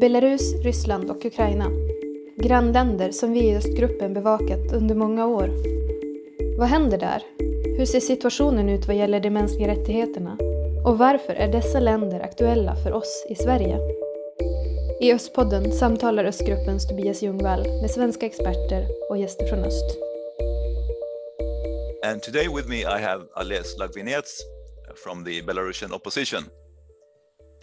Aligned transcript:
Belarus, 0.00 0.54
Ryssland 0.54 1.10
och 1.10 1.24
Ukraina. 1.24 1.70
Grannländer 2.36 3.10
som 3.10 3.32
vi 3.32 3.40
i 3.40 3.56
östgruppen 3.56 4.14
bevakat 4.14 4.72
under 4.72 4.94
många 4.94 5.26
år. 5.26 5.50
Vad 6.58 6.68
händer 6.68 6.98
där? 6.98 7.22
Hur 7.78 7.84
ser 7.84 8.00
situationen 8.00 8.68
ut 8.68 8.86
vad 8.86 8.96
gäller 8.96 9.20
de 9.20 9.30
mänskliga 9.30 9.68
rättigheterna? 9.68 10.38
Och 10.84 10.98
varför 10.98 11.32
är 11.32 11.52
dessa 11.52 11.80
länder 11.80 12.20
aktuella 12.20 12.76
för 12.76 12.92
oss 12.92 13.26
i 13.28 13.34
Sverige? 13.34 13.78
I 15.00 15.12
Östpodden 15.12 15.72
samtalar 15.72 16.24
Östgruppens 16.24 16.88
Tobias 16.88 17.22
Ljungvall 17.22 17.62
med 17.82 17.90
svenska 17.90 18.26
experter 18.26 18.86
och 19.10 19.18
gäster 19.18 19.46
från 19.46 19.58
öst. 19.58 19.98
And 22.06 22.22
today 22.22 22.48
with 22.56 22.68
me 22.68 22.76
I 22.76 23.02
have 23.02 23.24
Ales 23.32 23.78
Lagvinets 23.78 24.40
from 25.04 25.24
the 25.24 25.42
Belarusian 25.42 25.92
opposition. 25.92 26.42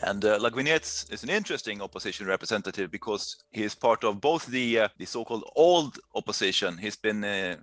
And 0.04 0.24
uh, 0.24 0.38
is 0.40 1.24
an 1.24 1.30
interesting 1.30 1.82
opposition 1.82 2.28
representative 2.28 2.92
because 2.92 3.38
he 3.52 3.64
is 3.64 3.74
part 3.74 4.04
of 4.04 4.22
both 4.22 4.46
the 4.46 4.80
uh, 4.80 4.88
the 4.98 5.06
so-called 5.06 5.44
old 5.56 5.98
opposition. 6.14 6.78
He's 6.78 6.96
been 6.96 7.24
uh, 7.24 7.58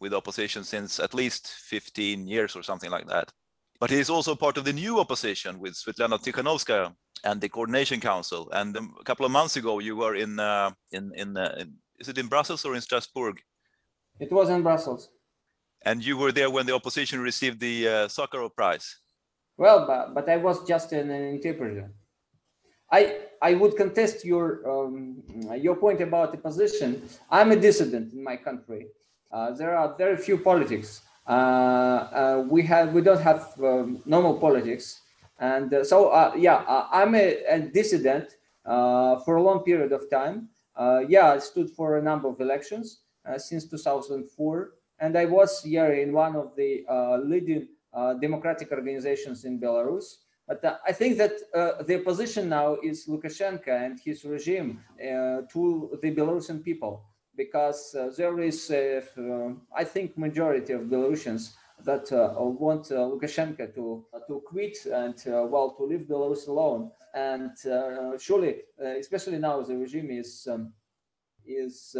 with 0.00 0.12
opposition 0.12 0.64
since 0.64 1.00
at 1.00 1.14
least 1.14 1.46
15 1.46 2.26
years 2.26 2.56
or 2.56 2.62
something 2.62 2.90
like 2.90 3.06
that. 3.06 3.32
But 3.80 3.90
he 3.90 3.98
is 3.98 4.10
also 4.10 4.34
part 4.34 4.58
of 4.58 4.64
the 4.64 4.72
new 4.72 5.00
opposition 5.00 5.58
with 5.58 5.74
Svetlana 5.74 6.18
Tikhanovskaya 6.22 6.94
and 7.24 7.40
the 7.40 7.48
Coordination 7.48 8.00
Council. 8.00 8.50
And 8.52 8.76
um, 8.76 8.94
a 9.00 9.04
couple 9.04 9.24
of 9.24 9.32
months 9.32 9.56
ago, 9.56 9.78
you 9.78 9.96
were 9.96 10.16
in 10.16 10.38
uh, 10.38 10.72
in 10.90 11.12
in, 11.14 11.36
uh, 11.36 11.54
in 11.58 11.74
is 11.98 12.08
it 12.08 12.18
in 12.18 12.26
Brussels 12.26 12.64
or 12.64 12.74
in 12.74 12.80
Strasbourg? 12.82 13.40
It 14.20 14.30
was 14.30 14.50
in 14.50 14.62
Brussels. 14.62 15.10
And 15.84 16.04
you 16.04 16.16
were 16.16 16.32
there 16.32 16.50
when 16.50 16.66
the 16.66 16.74
opposition 16.74 17.20
received 17.20 17.58
the 17.60 17.88
uh, 17.88 18.08
Sakharov 18.08 18.54
Prize. 18.54 19.01
Well, 19.62 19.86
but, 19.86 20.12
but 20.12 20.28
I 20.28 20.38
was 20.38 20.66
just 20.66 20.90
an, 20.90 21.08
an 21.08 21.22
interpreter. 21.36 21.92
I 22.90 23.20
I 23.40 23.54
would 23.54 23.76
contest 23.76 24.24
your 24.24 24.46
um, 24.68 25.22
your 25.56 25.76
point 25.76 26.00
about 26.00 26.32
the 26.32 26.38
position. 26.38 26.90
I'm 27.30 27.52
a 27.52 27.56
dissident 27.56 28.12
in 28.12 28.24
my 28.24 28.36
country. 28.36 28.88
Uh, 29.30 29.52
there 29.52 29.76
are 29.76 29.94
very 29.96 30.16
few 30.16 30.36
politics. 30.36 31.02
Uh, 31.28 31.30
uh, 31.30 32.46
we 32.50 32.62
have 32.62 32.92
we 32.92 33.02
don't 33.02 33.20
have 33.20 33.54
um, 33.62 34.02
normal 34.04 34.34
politics, 34.46 35.00
and 35.38 35.72
uh, 35.72 35.84
so 35.84 36.08
uh, 36.08 36.32
yeah, 36.36 36.64
uh, 36.66 36.88
I'm 36.90 37.14
a, 37.14 37.26
a 37.56 37.60
dissident 37.60 38.34
for 39.24 39.36
a 39.36 39.42
long 39.48 39.60
period 39.62 39.92
of 39.92 40.10
time. 40.10 40.48
yeah, 41.14 41.34
I 41.36 41.38
stood 41.38 41.70
for 41.70 41.98
a 41.98 42.02
number 42.02 42.26
of 42.28 42.40
elections 42.40 43.02
since 43.38 43.64
2004, 43.66 44.70
and 44.98 45.16
I 45.16 45.26
was 45.26 45.62
here 45.62 45.92
in 45.92 46.12
one 46.12 46.34
of 46.34 46.50
the 46.56 46.84
leading 47.24 47.68
Uh, 47.94 48.14
democratic 48.14 48.72
organizations 48.72 49.44
in 49.44 49.60
Belarus. 49.60 50.16
But 50.48 50.64
uh, 50.64 50.78
I 50.86 50.92
think 50.92 51.18
that 51.18 51.32
uh, 51.54 51.82
the 51.82 52.00
opposition 52.00 52.48
now 52.48 52.78
is 52.82 53.06
Lukashenko 53.06 53.68
and 53.68 54.00
his 54.00 54.24
regime 54.24 54.80
uh, 54.98 55.42
to 55.52 55.98
the 56.00 56.10
Belarusian 56.10 56.64
people, 56.64 57.04
because 57.36 57.94
uh, 57.94 58.10
there 58.16 58.40
is, 58.40 58.70
uh, 58.70 59.02
I 59.76 59.84
think, 59.84 60.16
majority 60.16 60.72
of 60.72 60.82
Belarusians 60.84 61.52
that 61.84 62.10
want 62.58 62.84
Lukashenko 62.88 63.74
to 63.74 64.06
to 64.26 64.42
quit 64.46 64.78
and 64.86 65.16
well 65.26 65.74
to 65.76 65.84
leave 65.84 66.06
Belarus 66.08 66.48
alone. 66.48 66.90
And 67.14 67.50
surely, 68.18 68.62
especially 68.78 69.38
now, 69.38 69.60
the 69.60 69.76
regime 69.76 70.10
is 70.10 70.48
um, 70.50 70.72
is 71.44 71.94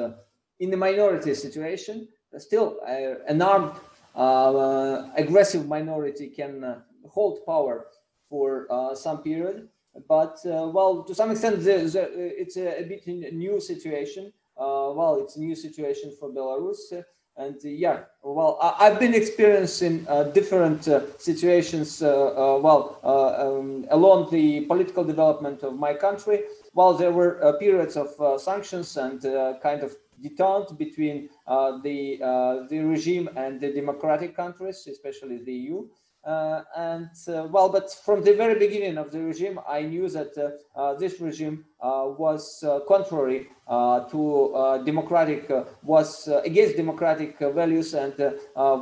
in 0.59 0.71
the 0.71 0.77
minority 0.79 1.35
situation. 1.35 2.09
Still, 2.39 2.81
an 2.87 3.43
armed 3.43 3.73
uh, 3.73 3.92
Uh, 4.15 5.09
aggressive 5.17 5.67
minority 5.67 6.29
can 6.29 6.63
uh, 6.63 6.79
hold 7.09 7.45
power 7.47 7.87
for 8.29 8.67
uh, 8.71 8.95
some 8.95 9.23
period. 9.23 9.69
But 10.09 10.39
uh, 10.47 10.71
well, 10.73 11.03
to 11.05 11.15
some 11.15 11.31
extent, 11.31 11.59
the, 11.59 11.79
the, 11.79 12.11
it's 12.41 12.57
a, 12.57 12.81
a, 12.81 12.85
bit 12.85 13.07
new 13.07 13.61
situation. 13.61 14.33
Uh, 14.57 14.93
well, 14.95 15.19
it's 15.21 15.37
a 15.37 15.41
new 15.41 15.55
situation 15.55 16.13
for 16.19 16.31
Belarus. 16.31 16.93
and 17.37 17.57
yeah, 17.63 18.01
well, 18.23 18.59
I, 18.61 18.89
have 18.89 19.01
been 19.01 19.15
experiencing 19.15 20.07
different 20.35 20.85
situations. 21.19 22.01
well, 22.01 23.01
um, 23.05 23.87
along 23.91 24.31
the 24.31 24.63
political 24.67 25.05
development 25.05 25.63
of 25.63 25.75
my 25.79 25.95
country, 25.95 26.45
while 26.73 26.95
there 26.95 27.13
were 27.13 27.57
periods 27.59 27.97
of 27.97 28.09
sanctions 28.41 28.97
and 28.97 29.21
kind 29.63 29.83
of 29.83 29.97
detente 30.23 30.77
between 30.77 31.29
uh, 31.47 31.79
the 31.83 32.19
uh, 32.23 32.67
the 32.69 32.79
regime 32.81 33.29
and 33.37 33.61
the 33.61 33.73
democratic 33.73 34.35
countries, 34.37 34.87
especially 34.87 35.39
the 35.45 35.53
EU. 35.53 35.89
Uh, 36.25 36.63
and 36.77 37.11
uh, 37.27 37.49
well, 37.51 37.69
but 37.69 37.93
from 37.93 38.23
the 38.23 38.33
very 38.33 38.57
beginning 38.57 38.97
of 38.97 39.11
the 39.11 39.21
regime, 39.21 39.59
I 39.67 39.83
knew 39.83 40.09
that 40.11 40.39
uh, 40.39 40.81
uh 40.81 40.95
this 40.95 41.21
regime 41.21 41.65
was 41.81 42.65
contrary 42.87 43.49
to 43.69 44.83
democratic, 44.85 45.51
was 45.83 46.29
against 46.45 46.77
democratic 46.77 47.39
values 47.41 47.95
and 47.95 48.15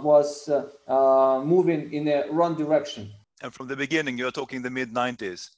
was 0.04 0.50
moving 1.52 1.92
in 1.94 2.08
a 2.08 2.30
wrong 2.30 2.56
direction. 2.56 3.10
And 3.42 3.54
from 3.54 3.68
the 3.68 3.76
beginning, 3.76 4.18
you're 4.18 4.30
talking 4.30 4.60
the 4.60 4.70
mid 4.70 4.92
90s. 4.92 5.48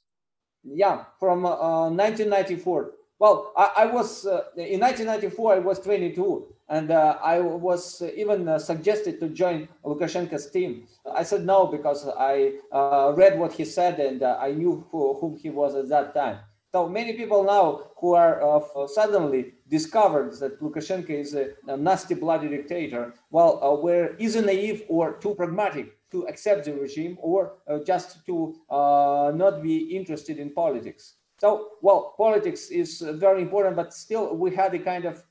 Yeah, 0.63 1.03
from 1.19 1.43
1994 1.43 2.93
well, 3.23 3.53
I, 3.55 3.83
I 3.83 3.85
was 3.85 4.25
uh, 4.25 4.43
in 4.57 4.81
1994. 4.81 5.53
I 5.53 5.59
was 5.59 5.79
22, 5.79 6.45
and 6.67 6.91
uh, 6.91 7.17
I 7.23 7.39
was 7.39 8.01
even 8.17 8.49
uh, 8.49 8.59
suggested 8.59 9.21
to 9.21 9.29
join 9.29 9.69
Lukashenko's 9.85 10.51
team. 10.51 10.87
I 11.09 11.23
said 11.23 11.45
no 11.45 11.67
because 11.67 12.05
I 12.19 12.55
uh, 12.73 13.13
read 13.15 13.39
what 13.39 13.53
he 13.53 13.63
said 13.63 14.01
and 14.01 14.23
uh, 14.23 14.37
I 14.41 14.51
knew 14.51 14.85
who, 14.91 15.13
whom 15.13 15.37
he 15.37 15.49
was 15.49 15.73
at 15.73 15.87
that 15.87 16.13
time. 16.13 16.39
So 16.73 16.89
many 16.89 17.13
people 17.13 17.45
now 17.45 17.91
who 17.95 18.13
are 18.13 18.35
uh, 18.43 18.87
suddenly 18.87 19.53
discovered 19.69 20.37
that 20.41 20.59
Lukashenko 20.61 21.11
is 21.11 21.33
a, 21.33 21.51
a 21.69 21.77
nasty, 21.77 22.15
bloody 22.15 22.49
dictator, 22.49 23.13
well, 23.31 23.81
were 23.81 24.17
either 24.19 24.41
naive 24.41 24.83
or 24.89 25.13
too 25.13 25.33
pragmatic 25.35 25.97
to 26.11 26.27
accept 26.27 26.65
the 26.65 26.73
regime 26.73 27.17
or 27.21 27.53
just 27.85 28.25
to 28.25 28.53
not 28.69 29.63
be 29.63 29.95
interested 29.95 30.39
in 30.39 30.49
politics. 30.49 31.15
So, 31.43 31.71
well, 31.81 32.13
politics 32.15 32.69
is 32.69 33.01
very 33.01 33.41
important, 33.41 33.75
but 33.75 33.93
still 33.93 34.33
we 34.33 34.55
had 34.55 34.73
a 34.75 34.79
kind 34.79 35.03
of 35.03 35.21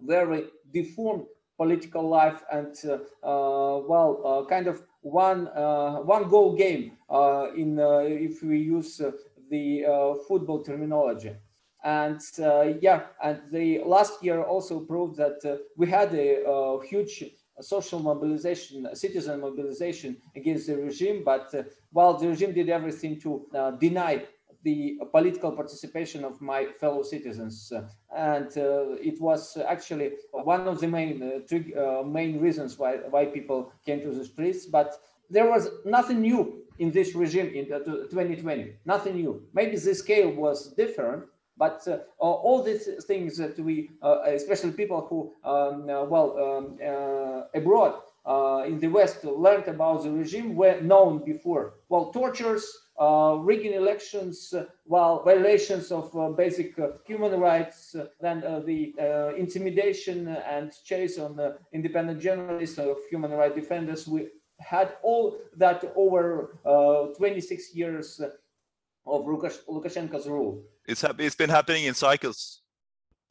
very 0.00 0.44
deformed 0.72 1.24
political 1.56 2.08
life 2.08 2.44
and, 2.52 2.72
uh, 2.84 2.92
uh, 3.26 3.80
well, 3.80 4.22
uh, 4.24 4.48
kind 4.48 4.68
of 4.68 4.80
one 5.00 5.48
uh, 5.48 5.96
one 6.02 6.28
goal 6.28 6.54
game 6.54 6.92
uh, 7.10 7.48
in 7.56 7.80
uh, 7.80 7.98
if 8.28 8.44
we 8.44 8.60
use 8.60 9.02
the 9.50 9.66
football 10.28 10.62
terminology. 10.62 11.32
And 11.82 12.20
yeah, 12.80 13.06
and 13.20 13.40
the 13.50 13.80
last 13.84 14.22
year 14.22 14.44
also 14.44 14.78
proved 14.78 15.16
that 15.16 15.40
we 15.76 15.88
had 15.88 16.14
a, 16.14 16.78
huge 16.88 17.24
social 17.60 17.98
mobilization, 17.98 18.88
citizen 18.94 19.40
mobilization 19.40 20.16
against 20.36 20.68
the 20.68 20.76
regime, 20.76 21.24
but 21.24 21.52
while 21.90 22.16
the 22.16 22.28
regime 22.28 22.52
did 22.52 22.68
everything 22.68 23.18
to 23.22 23.48
deny 23.80 24.22
the 24.62 24.98
political 25.12 25.52
participation 25.52 26.24
of 26.24 26.40
my 26.40 26.66
fellow 26.80 27.02
citizens. 27.02 27.72
and 28.14 28.48
uh, 28.58 28.92
it 29.10 29.20
was 29.20 29.56
actually 29.66 30.12
one 30.32 30.66
of 30.68 30.80
the 30.80 30.88
main, 30.88 31.22
uh, 31.22 32.02
main 32.02 32.40
reasons 32.40 32.78
why, 32.78 32.96
why 33.08 33.24
people 33.24 33.72
came 33.86 34.00
to 34.00 34.10
the 34.10 34.24
streets. 34.24 34.66
But 34.66 34.94
there 35.30 35.48
was 35.48 35.70
nothing 35.84 36.20
new 36.20 36.62
in 36.78 36.90
this 36.90 37.14
regime 37.14 37.52
in 37.54 37.66
2020, 37.66 38.74
nothing 38.84 39.14
new. 39.14 39.42
Maybe 39.52 39.76
the 39.76 39.94
scale 39.94 40.30
was 40.30 40.72
different, 40.74 41.24
but 41.60 41.86
uh, 41.86 41.98
all 42.18 42.62
these 42.62 42.88
things 43.04 43.36
that 43.36 43.58
we, 43.58 43.90
uh, 44.02 44.22
especially 44.24 44.72
people 44.72 45.06
who, 45.08 45.32
um, 45.48 45.88
uh, 45.90 46.04
well, 46.04 46.28
um, 46.38 46.78
uh, 46.82 47.42
abroad 47.54 48.00
in 48.66 48.78
the 48.80 48.88
West 48.88 49.24
learned 49.24 49.68
about 49.68 50.02
the 50.02 50.10
regime 50.10 50.56
were 50.56 50.80
known 50.80 51.22
before. 51.22 51.74
Well, 51.90 52.10
tortures, 52.12 52.64
uh, 52.89 52.89
rigging 53.00 53.72
elections, 53.72 54.52
uh, 54.52 54.66
while 54.84 55.22
violations 55.24 55.90
of 55.90 56.14
uh, 56.16 56.28
basic 56.30 56.76
human 57.06 57.40
rights, 57.40 57.96
then 58.20 58.40
the 58.66 58.94
intimidation 59.36 60.28
and 60.28 60.72
chase 60.84 61.18
on 61.18 61.38
independent 61.72 62.20
journalists, 62.20 62.78
of 62.78 62.98
human 63.08 63.30
rights 63.30 63.54
defenders. 63.54 64.06
We 64.06 64.28
had 64.58 64.96
all 65.02 65.38
that 65.56 65.92
over 65.96 66.56
26 67.16 67.74
years 67.74 68.20
of 69.06 69.24
Lukashenko's 69.24 70.28
rule. 70.28 70.62
It's, 70.86 71.04
it's 71.18 71.34
been 71.36 71.50
happening 71.50 71.84
in 71.84 71.94
cycles. 71.94 72.60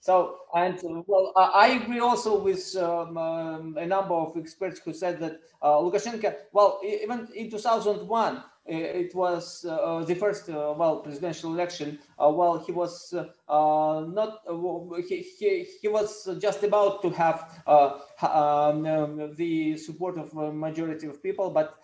So, 0.02 0.38
and 0.56 0.80
well, 1.08 1.34
I 1.36 1.80
agree 1.82 2.00
also 2.00 2.40
with 2.40 2.76
um, 2.78 3.18
um, 3.18 3.78
a 3.78 3.86
number 3.86 4.14
of 4.14 4.38
experts 4.38 4.80
who 4.80 4.94
said 4.94 5.20
that 5.20 5.42
uh, 5.62 5.74
Lukashenko, 5.74 6.36
well, 6.54 6.80
even 6.84 7.28
in 7.36 7.52
2001, 7.52 8.44
Uh, 8.70 8.76
it 8.76 9.16
was 9.16 9.66
uh, 9.66 9.74
uh, 9.74 10.04
the 10.06 10.14
first 10.14 10.48
uh, 10.50 10.74
well 10.78 10.98
presidential 10.98 11.52
election. 11.52 11.98
Uh, 12.20 12.30
well, 12.30 12.60
he 12.64 12.72
was 12.72 13.14
uh, 13.14 14.06
not 14.14 14.42
he, 15.08 15.22
he, 15.40 15.66
he 15.82 15.88
was 15.88 16.30
just 16.40 16.62
about 16.64 17.02
to 17.02 17.10
have 17.10 17.64
um, 17.66 18.86
um, 18.86 19.34
the 19.36 19.76
support 19.76 20.18
of 20.20 20.32
a 20.38 20.54
majority 20.54 21.08
of 21.08 21.24
people, 21.24 21.50
but 21.50 21.80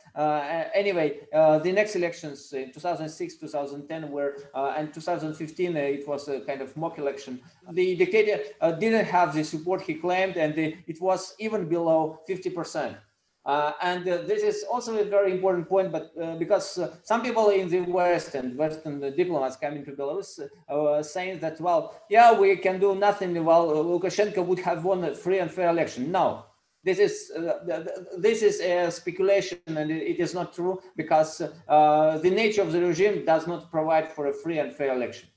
anyway, 0.75 1.19
the 1.31 1.71
next 1.71 1.95
elections 1.95 2.53
in 2.53 2.71
2006, 2.71 3.37
2010 3.37 4.11
were 4.11 4.37
and 4.53 4.93
2015 4.93 5.77
it 5.77 6.07
was 6.07 6.27
a 6.27 6.41
kind 6.41 6.61
of 6.61 6.75
mock 6.77 6.99
election. 6.99 7.41
The 7.71 7.95
dictator 7.95 8.41
didn't 8.79 9.05
have 9.05 9.33
the 9.33 9.43
support 9.43 9.81
he 9.81 9.95
claimed, 9.95 10.37
and 10.37 10.53
the, 10.53 10.77
it 10.85 11.01
was 11.01 11.33
even 11.39 11.67
below 11.67 12.19
50 12.27 12.49
percent. 12.51 12.97
Uh, 13.45 13.73
and 13.81 14.07
uh, 14.07 14.17
this 14.23 14.41
is 14.41 14.63
also 14.63 14.97
a 14.97 15.05
very 15.05 15.31
important 15.31 15.69
point, 15.69 15.91
but 15.91 16.11
uh, 16.19 16.35
because 16.35 16.79
uh, 16.79 16.95
some 17.03 17.21
people 17.21 17.49
in 17.49 17.69
the 17.69 17.79
West 17.81 18.33
and 18.33 18.57
Western 18.57 18.99
diplomats 19.15 19.55
coming 19.55 19.85
to 19.85 19.91
Belarus 19.91 20.39
uh, 20.67 21.03
saying 21.03 21.39
that, 21.39 21.61
well, 21.61 22.01
yeah, 22.09 22.33
we 22.33 22.55
can 22.55 22.79
do 22.79 22.95
nothing 22.95 23.45
while 23.45 23.67
Lukashenko 23.67 24.43
would 24.43 24.59
have 24.59 24.83
won 24.83 25.03
a 25.03 25.13
free 25.13 25.37
and 25.37 25.51
fair 25.51 25.69
election. 25.69 26.11
No, 26.11 26.45
this 26.83 26.97
is 26.97 27.31
uh, 27.37 27.85
this 28.17 28.41
is 28.41 28.59
a 28.61 28.89
speculation 28.89 29.59
and 29.67 29.91
it 29.91 30.19
is 30.19 30.33
not 30.33 30.51
true 30.53 30.81
because 30.95 31.37
the 31.37 32.31
nature 32.33 32.63
of 32.63 32.71
the 32.71 32.81
regime 32.81 33.25
does 33.25 33.45
not 33.45 33.69
provide 33.69 34.11
for 34.11 34.27
a 34.27 34.33
free 34.33 34.57
and 34.57 34.73
fair 34.73 34.91
election. 34.95 35.29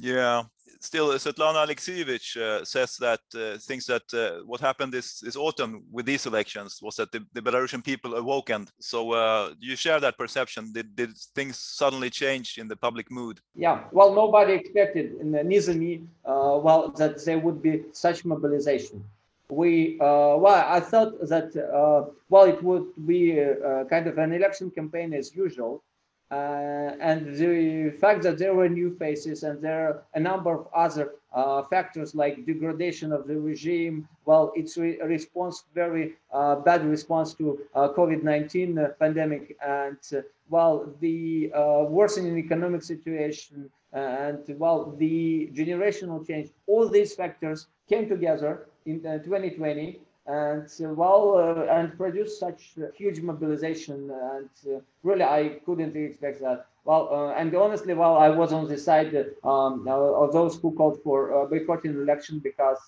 Yeah, 0.00 0.44
still, 0.80 1.08
Svetlana 1.12 1.66
Alexievich 1.66 2.36
uh, 2.36 2.64
says 2.64 2.96
that 2.96 3.20
uh, 3.34 3.58
thinks 3.58 3.86
that 3.86 4.02
uh, 4.14 4.44
what 4.44 4.60
happened 4.60 4.92
this, 4.92 5.20
this 5.20 5.36
autumn 5.36 5.84
with 5.90 6.06
these 6.06 6.26
elections 6.26 6.78
was 6.82 6.96
that 6.96 7.12
the, 7.12 7.24
the 7.32 7.42
Belarusian 7.42 7.84
people 7.84 8.14
awoke. 8.14 8.50
And 8.50 8.70
so, 8.80 9.12
uh, 9.12 9.48
do 9.60 9.66
you 9.66 9.76
share 9.76 10.00
that 10.00 10.18
perception? 10.18 10.72
Did, 10.72 10.94
did 10.94 11.16
things 11.34 11.58
suddenly 11.58 12.10
change 12.10 12.58
in 12.58 12.68
the 12.68 12.76
public 12.76 13.10
mood? 13.10 13.40
Yeah, 13.54 13.84
well, 13.92 14.14
nobody 14.14 14.52
expected, 14.54 15.24
neither 15.24 15.74
me, 15.74 16.02
uh, 16.24 16.58
well, 16.62 16.88
that 16.96 17.24
there 17.24 17.38
would 17.38 17.62
be 17.62 17.84
such 17.92 18.24
mobilization. 18.24 19.04
We, 19.50 19.98
uh, 20.00 20.36
well, 20.36 20.64
I 20.68 20.80
thought 20.80 21.18
that, 21.28 21.56
uh, 21.56 22.10
well, 22.28 22.44
it 22.44 22.62
would 22.62 22.88
be 23.06 23.42
kind 23.88 24.06
of 24.06 24.18
an 24.18 24.32
election 24.32 24.70
campaign 24.70 25.14
as 25.14 25.34
usual 25.34 25.82
uh, 26.30 26.92
and 27.00 27.34
the 27.36 27.90
fact 27.98 28.22
that 28.22 28.38
there 28.38 28.54
were 28.54 28.68
new 28.68 28.94
faces 28.96 29.44
and 29.44 29.62
there 29.62 29.88
are 29.88 30.02
a 30.14 30.20
number 30.20 30.52
of 30.52 30.68
other 30.74 31.14
uh, 31.32 31.62
factors 31.62 32.14
like 32.14 32.44
degradation 32.44 33.12
of 33.12 33.26
the 33.26 33.38
regime, 33.38 34.06
well, 34.26 34.52
it's 34.54 34.76
a 34.76 34.98
response, 35.04 35.64
very 35.74 36.14
uh, 36.32 36.56
bad 36.56 36.84
response 36.84 37.32
to 37.34 37.58
uh, 37.74 37.88
COVID-19 37.96 38.78
uh, 38.78 38.88
pandemic 39.00 39.56
and, 39.66 39.98
uh, 40.14 40.20
well, 40.50 40.92
the 41.00 41.50
worsening 41.88 42.38
economic 42.38 42.82
situation 42.82 43.70
and, 43.92 44.44
well, 44.58 44.94
the 44.98 45.50
generational 45.54 46.26
change, 46.26 46.50
all 46.66 46.88
these 46.88 47.14
factors 47.14 47.68
came 47.88 48.06
together 48.06 48.66
in 48.84 49.00
2020 49.00 50.00
and 50.28 50.68
uh, 50.84 50.88
well 50.92 51.36
uh, 51.38 51.72
and 51.74 51.96
produce 51.96 52.38
such 52.38 52.74
huge 52.94 53.20
mobilization 53.20 54.10
and 54.34 54.50
uh, 54.70 54.78
really 55.02 55.24
i 55.24 55.58
couldn't 55.64 55.96
expect 55.96 56.40
that. 56.40 56.66
Well 56.84 57.34
and 57.36 57.54
honestly 57.54 57.94
well 57.94 58.16
i 58.16 58.28
was 58.28 58.52
on 58.52 58.68
the 58.68 58.78
side 58.78 59.14
um, 59.44 59.86
of 59.88 60.32
those 60.32 60.56
who 60.60 60.72
called 60.72 61.02
for 61.02 61.46
boycotting 61.48 61.94
the 61.94 62.02
election 62.02 62.38
because 62.38 62.80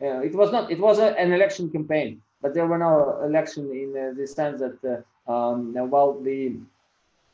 it 0.00 0.34
was 0.34 0.50
not 0.52 0.70
it 0.70 0.80
was 0.80 0.98
an 0.98 1.32
election 1.32 1.70
campaign 1.70 2.20
but 2.42 2.54
there 2.54 2.66
were 2.66 2.78
no 2.78 3.20
election 3.24 3.70
in 3.72 4.16
the 4.18 4.26
sense 4.26 4.60
that 4.60 5.04
um, 5.26 5.72
well 5.90 6.20
the 6.20 6.40
uh, 6.48 6.75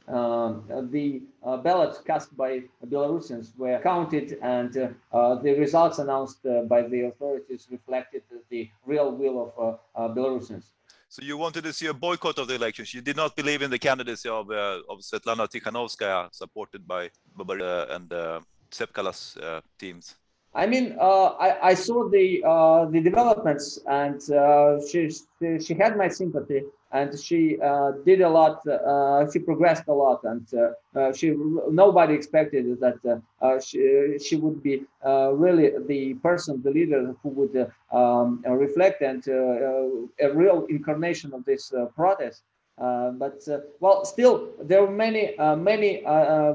the 0.07 1.23
uh, 1.45 1.57
ballots 1.59 1.99
cast 1.99 2.37
by 2.37 2.63
Belarusians 2.87 3.57
were 3.57 3.79
counted 3.83 4.39
and 4.43 4.77
uh, 5.13 5.35
the 5.37 5.55
results 5.59 5.99
announced 5.99 6.43
by 6.69 6.83
the 6.83 7.03
authorities 7.03 7.69
reflected 7.71 8.23
the 8.51 8.69
real 8.87 9.13
will 9.13 9.53
of 9.57 10.15
Belarusians. 10.15 10.71
So 11.13 11.21
you 11.23 11.37
wanted 11.37 11.65
to 11.65 11.75
see 11.75 11.89
a 11.89 11.93
boycott 11.93 12.39
of 12.39 12.49
the 12.49 12.55
elections. 12.55 12.95
You 12.95 13.03
did 13.03 13.17
not 13.17 13.37
believe 13.37 13.61
in 13.61 13.71
the 13.71 13.79
candidacy 13.79 14.31
of 14.31 14.51
uh, 14.51 14.81
of 14.89 15.01
Svetlana 15.01 15.47
Tikhanovskaya, 15.47 16.31
supported 16.33 16.89
by 16.89 17.11
Babar 17.37 17.61
and 17.91 18.11
uh, 18.11 18.41
Tsepkalo's 18.71 19.37
uh, 19.37 19.61
teams. 19.79 20.15
I 20.55 20.67
mean, 20.67 20.97
uh, 21.01 21.29
I, 21.41 21.71
I, 21.71 21.75
saw 21.75 22.09
the 22.11 22.45
uh, 22.45 22.85
the 22.85 23.01
developments, 23.01 23.79
and 23.87 24.21
uh, 24.31 24.79
she 24.87 25.11
she 25.59 25.75
had 25.75 25.97
my 25.97 26.09
sympathy 26.09 26.63
and 26.93 27.19
she 27.19 27.59
uh, 27.61 27.93
did 28.05 28.21
a 28.21 28.29
lot. 28.29 28.67
Uh, 28.67 29.31
she 29.31 29.39
progressed 29.39 29.85
a 29.89 29.93
lot, 29.93 30.21
and 30.25 30.47
uh, 30.55 31.13
she 31.13 31.35
nobody 31.71 32.15
expected 32.15 32.79
that 32.81 33.23
she 33.65 34.19
she 34.19 34.37
would 34.37 34.63
be 34.63 34.85
really 35.05 35.73
the 35.87 36.15
person, 36.15 36.63
the 36.63 36.71
leader 36.71 37.15
who 37.23 37.31
would 37.31 37.73
um, 37.93 38.45
reflect 38.47 39.01
and 39.03 39.27
a 39.27 40.29
real 40.35 40.67
incarnation 40.69 41.33
of 41.33 41.45
this 41.45 41.73
protest. 41.97 42.43
but 42.79 43.41
well, 43.81 44.05
still 44.05 44.51
there 44.61 44.83
were 44.85 44.97
many 45.07 45.35
many 45.57 46.03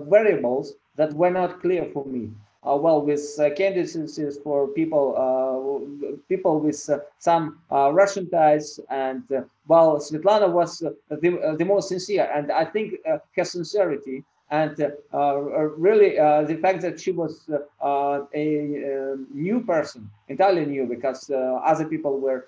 variables 0.08 0.76
that 0.96 1.14
were 1.14 1.32
not 1.32 1.62
clear 1.62 1.86
for 1.94 2.06
me. 2.06 2.30
Uh, 2.66 2.76
well 2.76 3.02
with 3.02 3.24
uh, 3.40 3.50
candidacies 3.56 4.38
for 4.44 4.68
people 4.70 5.06
uh, 5.16 6.18
people 6.28 6.60
with 6.60 6.90
uh, 6.90 6.98
some 7.20 7.60
uh, 7.72 7.92
Russian 7.94 8.30
ties 8.30 8.80
and 8.90 9.24
uh, 9.32 9.42
well 9.68 9.98
Svetlana 9.98 10.52
was 10.52 10.80
the, 10.80 11.56
the 11.58 11.66
most 11.66 11.90
sincere 11.90 12.30
and 12.34 12.52
I 12.52 12.66
think 12.66 12.96
her 13.36 13.44
sincerity 13.46 14.24
and 14.50 14.80
uh, 15.14 15.38
really 15.38 16.18
uh, 16.18 16.44
the 16.44 16.56
fact 16.56 16.82
that 16.82 17.00
she 17.00 17.12
was 17.12 17.50
uh, 17.50 18.22
a 18.34 19.12
um, 19.12 19.28
new 19.34 19.60
person 19.62 20.10
entirely 20.30 20.66
new 20.66 20.86
because 20.86 21.30
other 21.64 21.86
people 21.86 22.20
were 22.20 22.48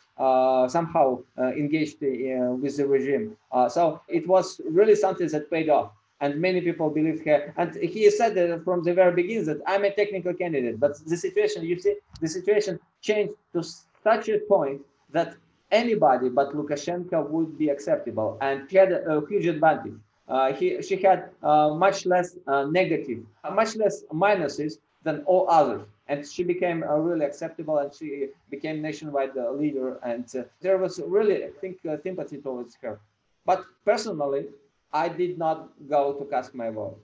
somehow 0.70 1.20
engaged 1.38 1.98
with 2.02 2.78
the 2.78 2.86
regime. 2.88 3.36
So 3.70 4.02
it 4.08 4.28
was 4.28 4.62
really 4.70 4.96
something 4.96 5.28
that 5.28 5.50
paid 5.52 5.70
off 5.70 5.92
and 6.22 6.40
many 6.40 6.62
people 6.62 6.90
believe 6.90 7.24
her. 7.26 7.54
And 7.58 7.76
he 7.76 8.10
said 8.12 8.64
from 8.64 8.84
the 8.84 8.94
very 8.94 9.14
beginning 9.14 9.46
that 9.46 9.62
I'm 9.66 9.84
a 9.86 9.94
technical 9.94 10.34
candidate, 10.34 10.80
but 10.80 10.98
the 11.06 11.18
situation, 11.18 11.64
you 11.64 11.80
see, 11.80 11.96
the 12.22 12.28
situation 12.28 12.80
changed 13.02 13.34
to 13.54 13.64
such 14.04 14.30
a 14.30 14.40
point 14.40 14.82
that 15.12 15.36
anybody 15.72 16.30
but 16.30 16.54
Lukashenko 16.56 17.30
would 17.30 17.58
be 17.58 17.70
acceptable, 17.70 18.38
and 18.42 18.70
she 18.70 18.78
had 18.78 18.92
a, 18.92 19.22
huge 19.28 19.46
advantage. 19.46 19.94
Uh, 20.28 20.54
he, 20.54 20.82
she 20.82 20.96
had 20.98 21.30
uh, 21.42 21.70
much 21.74 22.06
less 22.06 22.36
uh, 22.48 22.66
negative, 22.66 23.20
uh, 23.44 23.52
much 23.52 23.76
less 23.76 24.04
minuses 24.14 24.78
than 25.04 25.24
all 25.26 25.50
others. 25.50 25.82
And 26.08 26.26
she 26.26 26.44
became 26.44 26.84
uh, 26.84 26.98
really 26.98 27.26
acceptable 27.26 27.78
and 27.80 27.94
she 27.94 28.30
became 28.50 28.82
nationwide 28.82 29.38
uh, 29.38 29.52
leader. 29.52 29.98
And 30.04 30.26
there 30.62 30.78
was 30.78 31.00
really, 31.06 31.46
I 31.46 31.50
think, 31.62 31.80
sympathy 32.04 32.38
towards 32.38 32.76
her. 32.82 33.00
But 33.46 33.64
personally, 33.86 34.46
I 34.92 35.10
did 35.10 35.38
not 35.38 35.70
go 35.88 36.14
to 36.14 36.26
cast 36.26 36.56
my 36.56 36.70
vote. 36.70 37.00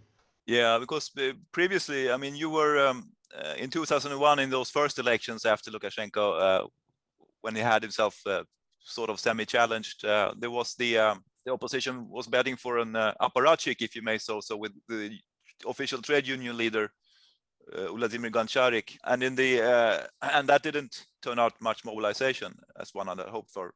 Yeah, 0.46 0.78
because 0.80 1.12
uh, 1.18 1.34
previously, 1.52 2.12
I 2.12 2.18
mean, 2.18 2.36
you 2.36 2.50
were 2.50 2.88
um, 2.88 3.10
uh, 3.34 3.54
in 3.58 3.70
2001 3.70 4.40
in 4.40 4.50
those 4.50 4.70
first 4.70 5.00
elections 5.00 5.46
after 5.46 5.72
Lukashenko, 5.72 6.40
uh, 6.40 6.68
when 7.42 7.56
he 7.56 7.62
had 7.62 7.82
himself 7.82 8.20
uh, 8.26 8.44
sort 8.80 9.10
of 9.10 9.20
semi-challenged. 9.20 10.06
Uh, 10.06 10.34
there 10.38 10.52
was 10.52 10.76
the 10.76 10.98
um, 10.98 11.24
the 11.46 11.52
opposition 11.52 12.08
was 12.10 12.28
betting 12.28 12.56
for 12.56 12.80
an 12.80 12.96
uh, 12.96 13.14
apparatchik, 13.22 13.82
if 13.82 13.96
you 13.96 14.02
may 14.02 14.18
so, 14.18 14.40
so 14.42 14.58
with 14.58 14.72
the 14.90 15.12
official 15.68 16.02
trade 16.02 16.28
union 16.28 16.58
leader 16.58 16.90
uh, 17.74 17.94
Vladimir 17.94 18.32
Goncharik, 18.32 18.98
and 19.04 19.22
in 19.22 19.36
the 19.36 19.62
and 20.22 20.50
that 20.50 20.64
didn't 20.64 21.06
turn 21.22 21.40
out 21.40 21.54
much 21.62 21.86
mobilization 21.86 22.54
as 22.80 22.94
one 22.94 23.08
had 23.08 23.20
hoped 23.20 23.52
for. 23.52 23.74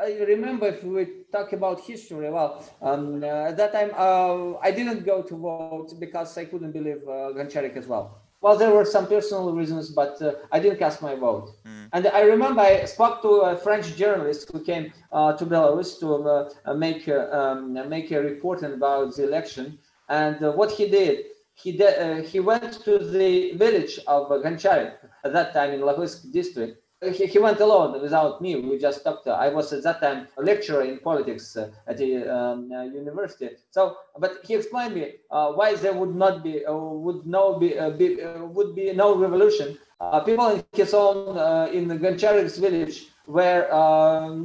I 0.00 0.24
remember 0.26 0.68
if 0.68 0.82
we 0.82 1.06
talk 1.30 1.52
about 1.52 1.80
history, 1.80 2.30
well, 2.30 2.64
um, 2.80 3.22
uh, 3.22 3.50
at 3.50 3.56
that 3.58 3.72
time 3.72 3.90
uh, 3.96 4.56
I 4.58 4.70
didn't 4.70 5.04
go 5.04 5.22
to 5.22 5.36
vote 5.36 5.92
because 6.00 6.36
I 6.38 6.46
couldn't 6.46 6.72
believe 6.72 7.02
uh, 7.06 7.32
Goncharik 7.36 7.76
as 7.76 7.86
well. 7.86 8.22
Well, 8.40 8.56
there 8.56 8.70
were 8.70 8.86
some 8.86 9.06
personal 9.06 9.54
reasons, 9.54 9.90
but 9.90 10.20
uh, 10.22 10.32
I 10.50 10.58
didn't 10.58 10.78
cast 10.78 11.02
my 11.02 11.14
vote. 11.14 11.50
Mm. 11.66 11.88
And 11.92 12.06
I 12.06 12.22
remember 12.22 12.62
I 12.62 12.86
spoke 12.86 13.20
to 13.20 13.28
a 13.52 13.56
French 13.58 13.94
journalist 13.96 14.50
who 14.50 14.60
came 14.64 14.90
uh, 15.12 15.34
to 15.34 15.44
Belarus 15.44 16.00
to 16.00 16.08
uh, 16.14 16.74
make 16.74 17.06
um, 17.08 17.74
make 17.90 18.10
a 18.10 18.22
report 18.22 18.62
about 18.62 19.14
the 19.16 19.24
election. 19.24 19.78
And 20.08 20.42
uh, 20.42 20.52
what 20.52 20.70
he 20.70 20.88
did, 20.88 21.26
he 21.52 21.76
de- 21.76 22.22
he 22.22 22.40
went 22.40 22.72
to 22.84 22.98
the 22.98 23.52
village 23.52 24.00
of 24.06 24.30
Goncharik 24.30 24.94
at 25.24 25.32
that 25.34 25.52
time 25.52 25.72
in 25.74 25.80
Lahoisk 25.80 26.32
district, 26.32 26.82
he, 27.02 27.26
he 27.26 27.38
went 27.38 27.60
alone 27.60 28.00
without 28.00 28.40
me. 28.40 28.56
We 28.56 28.78
just 28.78 29.04
talked. 29.04 29.26
I 29.26 29.48
was 29.48 29.72
at 29.72 29.82
that 29.84 30.00
time 30.00 30.28
a 30.36 30.42
lecturer 30.42 30.82
in 30.82 30.98
politics 30.98 31.56
uh, 31.56 31.70
at 31.86 31.98
the 31.98 32.28
um, 32.28 32.70
uh, 32.72 32.84
university. 32.84 33.50
So, 33.70 33.96
but 34.18 34.38
he 34.44 34.54
explained 34.54 34.94
me 34.94 35.14
uh, 35.30 35.52
why 35.52 35.74
there 35.74 35.94
would 35.94 36.14
not 36.14 36.42
be, 36.42 36.64
uh, 36.64 36.74
would 36.74 37.26
no 37.26 37.58
be, 37.58 37.78
uh, 37.78 37.90
be 37.90 38.22
uh, 38.22 38.44
would 38.44 38.74
be 38.74 38.92
no 38.92 39.16
revolution. 39.16 39.78
people 40.24 40.48
in 40.48 40.64
his 40.72 40.94
own 40.94 41.36
in 41.76 41.88
Goncharik's 42.02 42.58
village 42.58 43.08
were 43.26 43.66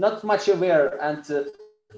not 0.05 0.23
much 0.23 0.49
aware 0.49 1.01
and 1.01 1.23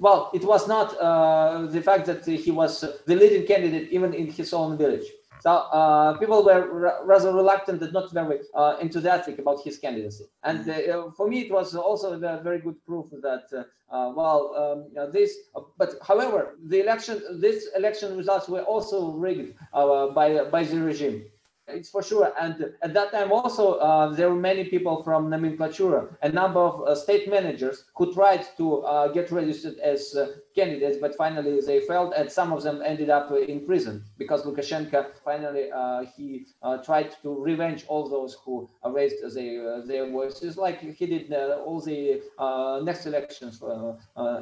well, 0.00 0.30
it 0.32 0.44
was 0.44 0.68
not 0.68 0.96
uh, 0.98 1.66
the 1.66 1.82
fact 1.82 2.06
that 2.06 2.24
he 2.24 2.50
was 2.50 2.84
the 3.06 3.16
leading 3.16 3.46
candidate 3.46 3.88
even 3.90 4.14
in 4.14 4.30
his 4.30 4.52
own 4.52 4.78
village. 4.78 5.06
So 5.40 5.50
uh, 5.50 6.18
people 6.18 6.44
were 6.44 7.00
rather 7.04 7.32
reluctant 7.32 7.82
and 7.82 7.92
not 7.92 8.12
very 8.12 8.40
uh, 8.54 8.76
enthusiastic 8.80 9.38
about 9.38 9.62
his 9.62 9.78
candidacy. 9.78 10.24
And 10.42 10.68
uh, 10.68 11.10
for 11.16 11.28
me, 11.28 11.40
it 11.40 11.52
was 11.52 11.74
also 11.74 12.20
a 12.20 12.42
very 12.42 12.60
good 12.60 12.84
proof 12.84 13.06
that, 13.22 13.44
uh, 13.52 13.94
uh, 13.94 14.12
well, 14.14 14.54
um, 14.96 15.12
this, 15.12 15.34
but 15.76 15.94
however, 16.02 16.56
the 16.66 16.80
election, 16.80 17.22
this 17.40 17.68
election 17.76 18.16
results 18.16 18.48
were 18.48 18.62
also 18.62 19.12
rigged 19.12 19.54
uh, 19.72 20.08
by, 20.08 20.44
by 20.44 20.64
the 20.64 20.80
regime. 20.80 21.24
It's 21.68 21.90
for 21.90 22.02
sure. 22.02 22.32
And 22.40 22.72
at 22.82 22.94
that 22.94 23.12
time 23.12 23.30
also, 23.30 23.74
uh, 23.74 24.08
there 24.14 24.30
were 24.30 24.40
many 24.40 24.64
people 24.64 25.02
from 25.02 25.28
nomenclatura, 25.28 26.16
a 26.22 26.28
number 26.30 26.60
of 26.60 26.82
uh, 26.82 26.94
state 26.94 27.28
managers 27.28 27.84
who 27.94 28.12
tried 28.14 28.46
to 28.56 28.78
uh, 28.82 29.08
get 29.08 29.30
registered 29.30 29.78
as 29.78 30.16
uh, 30.16 30.32
candidates, 30.60 30.98
but 31.04 31.12
finally 31.24 31.60
they 31.68 31.78
failed 31.90 32.12
and 32.18 32.26
some 32.38 32.50
of 32.56 32.60
them 32.66 32.76
ended 32.92 33.10
up 33.10 33.26
in 33.52 33.58
prison 33.70 33.94
because 34.22 34.40
Lukashenko 34.46 34.98
finally, 35.30 35.66
uh, 35.80 36.04
he 36.14 36.26
uh, 36.62 36.78
tried 36.88 37.10
to 37.22 37.28
revenge 37.50 37.84
all 37.88 38.04
those 38.16 38.32
who 38.42 38.54
raised 38.98 39.18
their, 39.36 39.82
their 39.90 40.10
voices 40.18 40.56
like 40.56 40.78
he 40.80 41.06
did 41.14 41.32
all 41.66 41.80
the 41.80 42.22
next 42.88 43.06
elections, 43.06 43.54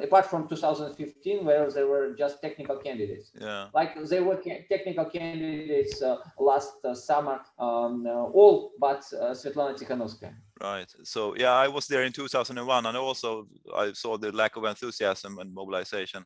apart 0.05 0.25
from 0.25 0.47
2015, 0.47 1.45
where 1.45 1.69
there 1.71 1.87
were 1.87 2.13
just 2.23 2.41
technical 2.41 2.77
candidates. 2.77 3.31
Yeah. 3.39 3.67
Like 3.73 3.91
they 4.11 4.21
were 4.27 4.37
ca 4.37 4.65
technical 4.73 5.05
candidates 5.05 6.01
last 6.49 6.71
summer 7.07 7.17
summer, 7.17 7.41
um, 7.59 8.05
all 8.07 8.71
but 8.79 9.03
uh, 9.13 9.31
Svetlana 9.31 9.77
Tikhanovskaya. 9.77 10.33
Right. 10.61 10.91
So 11.03 11.35
yeah, 11.35 11.53
I 11.53 11.67
was 11.67 11.87
there 11.87 12.03
in 12.03 12.11
2001, 12.11 12.85
and 12.85 12.97
also 12.97 13.47
I 13.75 13.93
saw 13.93 14.17
the 14.17 14.31
lack 14.31 14.55
of 14.55 14.63
enthusiasm 14.63 15.37
and 15.39 15.53
mobilization. 15.53 16.25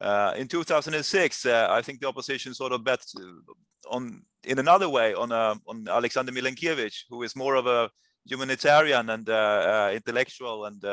Uh, 0.00 0.34
in 0.36 0.46
2006, 0.46 1.46
uh, 1.46 1.66
I 1.70 1.82
think 1.82 2.00
the 2.00 2.08
opposition 2.08 2.54
sort 2.54 2.72
of 2.72 2.84
bet 2.84 3.00
on 3.90 4.22
in 4.44 4.58
another 4.58 4.88
way 4.88 5.14
on 5.14 5.32
uh, 5.32 5.56
on 5.66 5.88
Alexander 5.88 6.32
Milinkevich, 6.32 7.04
who 7.10 7.22
is 7.22 7.34
more 7.34 7.56
of 7.56 7.66
a 7.66 7.90
humanitarian 8.24 9.10
and 9.10 9.28
uh, 9.28 9.32
uh, 9.32 9.90
intellectual 9.94 10.66
and 10.66 10.84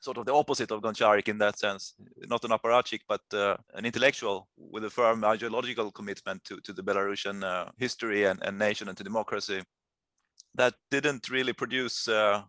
sort 0.00 0.16
of 0.16 0.26
the 0.26 0.34
opposite 0.34 0.70
of 0.70 0.80
Goncharik 0.80 1.28
in 1.28 1.38
that 1.38 1.58
sense, 1.58 1.94
not 2.28 2.44
an 2.44 2.50
apparatchik, 2.50 3.00
but 3.08 3.20
uh, 3.32 3.56
an 3.74 3.84
intellectual 3.84 4.48
with 4.56 4.84
a 4.84 4.90
firm 4.90 5.24
ideological 5.24 5.90
commitment 5.90 6.44
to, 6.44 6.60
to 6.60 6.72
the 6.72 6.82
Belarusian 6.82 7.42
uh, 7.42 7.70
history 7.78 8.24
and, 8.24 8.40
and 8.42 8.58
nation 8.58 8.88
and 8.88 8.96
to 8.96 9.04
democracy. 9.04 9.62
That 10.54 10.74
didn't 10.90 11.28
really 11.28 11.52
produce 11.52 12.08
uh, 12.08 12.42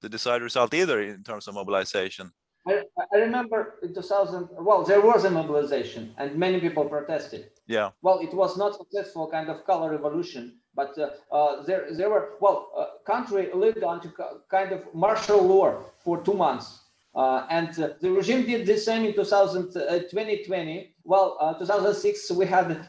the 0.00 0.08
desired 0.08 0.42
result 0.42 0.74
either 0.74 1.00
in 1.00 1.22
terms 1.22 1.48
of 1.48 1.54
mobilization. 1.54 2.32
I, 2.66 2.82
I 3.12 3.16
remember 3.18 3.74
in 3.82 3.94
2000, 3.94 4.48
well, 4.52 4.84
there 4.84 5.00
was 5.00 5.24
a 5.24 5.30
mobilization 5.30 6.14
and 6.18 6.36
many 6.36 6.60
people 6.60 6.84
protested. 6.84 7.50
Yeah. 7.66 7.90
Well, 8.02 8.20
it 8.20 8.32
was 8.34 8.56
not 8.56 8.76
successful 8.76 9.28
kind 9.30 9.48
of 9.48 9.64
color 9.64 9.90
revolution, 9.90 10.58
but 10.74 10.96
uh, 10.98 11.10
uh, 11.34 11.64
there, 11.64 11.88
there 11.96 12.10
were, 12.10 12.34
well, 12.40 12.70
uh, 12.76 12.86
country 13.04 13.50
lived 13.52 13.82
on 13.82 14.00
to 14.02 14.12
kind 14.48 14.72
of 14.72 14.82
martial 14.94 15.42
law 15.42 15.82
for 16.04 16.22
two 16.22 16.34
months. 16.34 16.81
Uh, 17.14 17.46
and 17.50 17.78
uh, 17.78 17.90
the 18.00 18.10
regime 18.10 18.46
did 18.46 18.66
the 18.66 18.76
same 18.76 19.04
in 19.04 19.12
2000, 19.12 19.72
2020. 19.72 20.78
Uh, 20.78 20.82
well, 21.04 21.56
2006, 21.58 22.30
we 22.32 22.46
had 22.46 22.86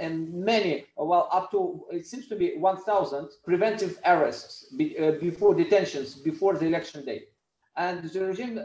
and 0.00 0.32
many, 0.32 0.86
well, 0.96 1.28
up 1.32 1.50
to, 1.50 1.84
it 1.90 2.06
seems 2.06 2.28
to 2.28 2.36
be 2.36 2.56
1,000 2.56 3.28
preventive 3.44 3.98
arrests 4.04 4.66
be, 4.76 4.94
before 5.20 5.54
detentions, 5.54 6.14
before 6.14 6.54
the 6.54 6.66
election 6.66 7.04
day. 7.04 7.24
And 7.76 8.04
the 8.04 8.26
regime 8.26 8.64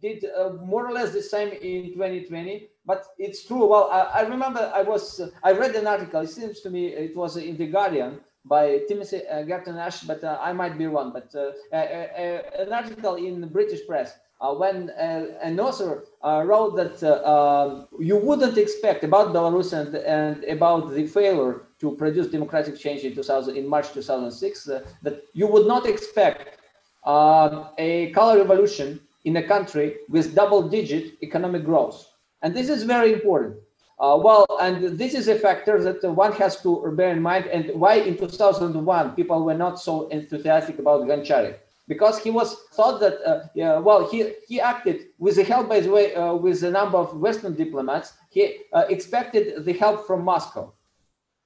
did 0.00 0.24
more 0.62 0.86
or 0.86 0.92
less 0.92 1.12
the 1.12 1.22
same 1.22 1.48
in 1.52 1.94
2020 1.94 2.68
but 2.84 3.06
it's 3.18 3.44
true. 3.46 3.66
Well, 3.66 3.88
I, 3.90 4.00
I 4.00 4.20
remember 4.22 4.72
I 4.74 4.82
was 4.82 5.20
uh, 5.20 5.30
I 5.42 5.52
read 5.52 5.74
an 5.76 5.86
article. 5.86 6.20
It 6.22 6.30
seems 6.30 6.60
to 6.62 6.70
me 6.70 6.88
it 6.88 7.16
was 7.16 7.36
in 7.36 7.56
the 7.56 7.66
Guardian 7.66 8.20
by 8.44 8.80
Timothy 8.88 9.24
uh, 9.28 9.42
Garton 9.42 9.76
Ash, 9.76 10.00
but 10.00 10.24
uh, 10.24 10.38
I 10.40 10.52
might 10.52 10.76
be 10.76 10.86
wrong. 10.86 11.12
But 11.12 11.32
uh, 11.34 11.52
an 11.72 12.72
article 12.72 13.14
in 13.14 13.40
the 13.40 13.46
British 13.46 13.86
press 13.86 14.14
uh, 14.14 14.16
when 14.50 14.90
uh, 14.90 15.26
an 15.40 15.60
author 15.60 16.04
wrote 16.22 16.74
that 16.76 17.02
um, 17.26 17.86
you 17.98 18.16
wouldn't 18.16 18.58
expect 18.58 19.04
about 19.04 19.28
Belarus 19.28 19.72
and, 19.72 19.94
and 19.94 20.44
about 20.44 20.92
the 20.92 21.06
failure 21.06 21.62
to 21.80 21.92
produce 21.92 22.26
democratic 22.28 22.76
change 22.78 23.04
in 23.04 23.14
2000 23.14 23.56
in 23.56 23.68
March 23.68 23.92
2006 23.92 24.64
that 25.02 25.22
you 25.32 25.46
would 25.46 25.66
not 25.66 25.86
expect 25.86 26.58
a 27.06 28.10
color 28.14 28.38
revolution 28.38 29.00
in 29.24 29.36
a 29.36 29.42
country 29.42 29.96
with 30.08 30.34
double-digit 30.34 31.22
economic 31.22 31.64
growth 31.64 32.12
and 32.42 32.54
this 32.54 32.68
is 32.68 32.82
very 32.82 33.12
important. 33.12 33.56
Uh, 33.98 34.18
well, 34.20 34.44
and 34.60 34.98
this 34.98 35.14
is 35.14 35.28
a 35.28 35.38
factor 35.38 35.80
that 35.80 36.02
one 36.12 36.32
has 36.32 36.60
to 36.60 36.92
bear 36.96 37.12
in 37.12 37.22
mind. 37.22 37.46
And 37.46 37.70
why 37.78 37.94
in 37.94 38.18
2001 38.18 39.12
people 39.14 39.44
were 39.44 39.54
not 39.54 39.80
so 39.80 40.08
enthusiastic 40.08 40.80
about 40.80 41.02
Goncharik? 41.02 41.58
Because 41.92 42.16
he 42.24 42.30
was 42.30 42.48
thought 42.76 43.00
that, 43.00 43.16
uh, 43.30 43.48
yeah, 43.54 43.78
well, 43.86 44.00
he, 44.10 44.18
he 44.48 44.56
acted 44.60 44.96
with 45.18 45.36
the 45.36 45.44
help, 45.44 45.68
by 45.68 45.80
the 45.80 45.90
way, 45.90 46.14
uh, 46.14 46.32
with 46.34 46.62
a 46.62 46.70
number 46.70 46.98
of 47.04 47.08
Western 47.26 47.54
diplomats. 47.54 48.08
He 48.30 48.42
uh, 48.72 48.84
expected 48.88 49.44
the 49.66 49.74
help 49.74 50.06
from 50.06 50.24
Moscow. 50.24 50.72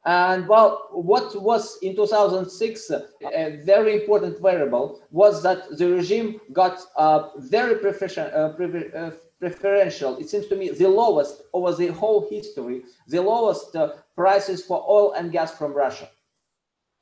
And 0.04 0.46
well, 0.46 0.70
what 0.92 1.26
was 1.42 1.78
in 1.82 1.96
2006 1.96 2.90
a 2.90 3.56
very 3.64 3.92
important 4.00 4.40
variable 4.40 5.02
was 5.10 5.42
that 5.42 5.60
the 5.78 5.88
regime 5.98 6.40
got 6.52 6.78
uh, 6.94 7.30
very 7.38 7.74
uh, 7.74 8.48
uh, 9.00 9.10
preferential, 9.40 10.16
it 10.18 10.30
seems 10.30 10.46
to 10.46 10.54
me, 10.54 10.70
the 10.70 10.88
lowest 10.88 11.42
over 11.52 11.74
the 11.74 11.88
whole 11.88 12.28
history, 12.30 12.84
the 13.08 13.20
lowest 13.20 13.74
uh, 13.74 13.94
prices 14.14 14.64
for 14.64 14.78
oil 14.88 15.12
and 15.14 15.32
gas 15.32 15.50
from 15.58 15.72
Russia 15.72 16.08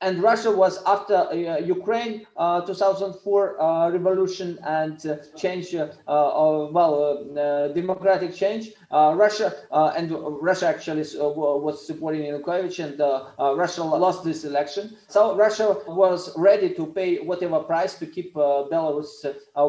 and 0.01 0.23
Russia 0.23 0.51
was 0.51 0.83
after 0.85 1.15
uh, 1.15 1.59
Ukraine 1.59 2.27
uh, 2.37 2.61
2004 2.61 3.61
uh, 3.61 3.91
revolution 3.91 4.59
and 4.65 5.05
uh, 5.07 5.17
change, 5.37 5.75
uh, 5.75 5.89
uh, 6.07 6.69
well, 6.71 7.25
democratic 7.75 8.35
change. 8.35 8.73
Russia 8.93 9.55
and 9.97 10.11
Russia 10.43 10.67
actually 10.69 11.05
was 11.17 11.87
supporting 11.87 12.23
Yanukovych, 12.23 12.79
and 12.85 12.99
Russia 13.59 13.83
lost 13.83 14.25
this 14.25 14.45
election. 14.45 14.97
So 15.09 15.37
Russia 15.37 15.77
was 15.87 16.37
ready 16.37 16.75
to 16.75 16.87
pay 16.87 17.19
whatever 17.19 17.61
price 17.61 17.95
to 18.01 18.07
keep 18.07 18.35
Belarus 18.35 19.25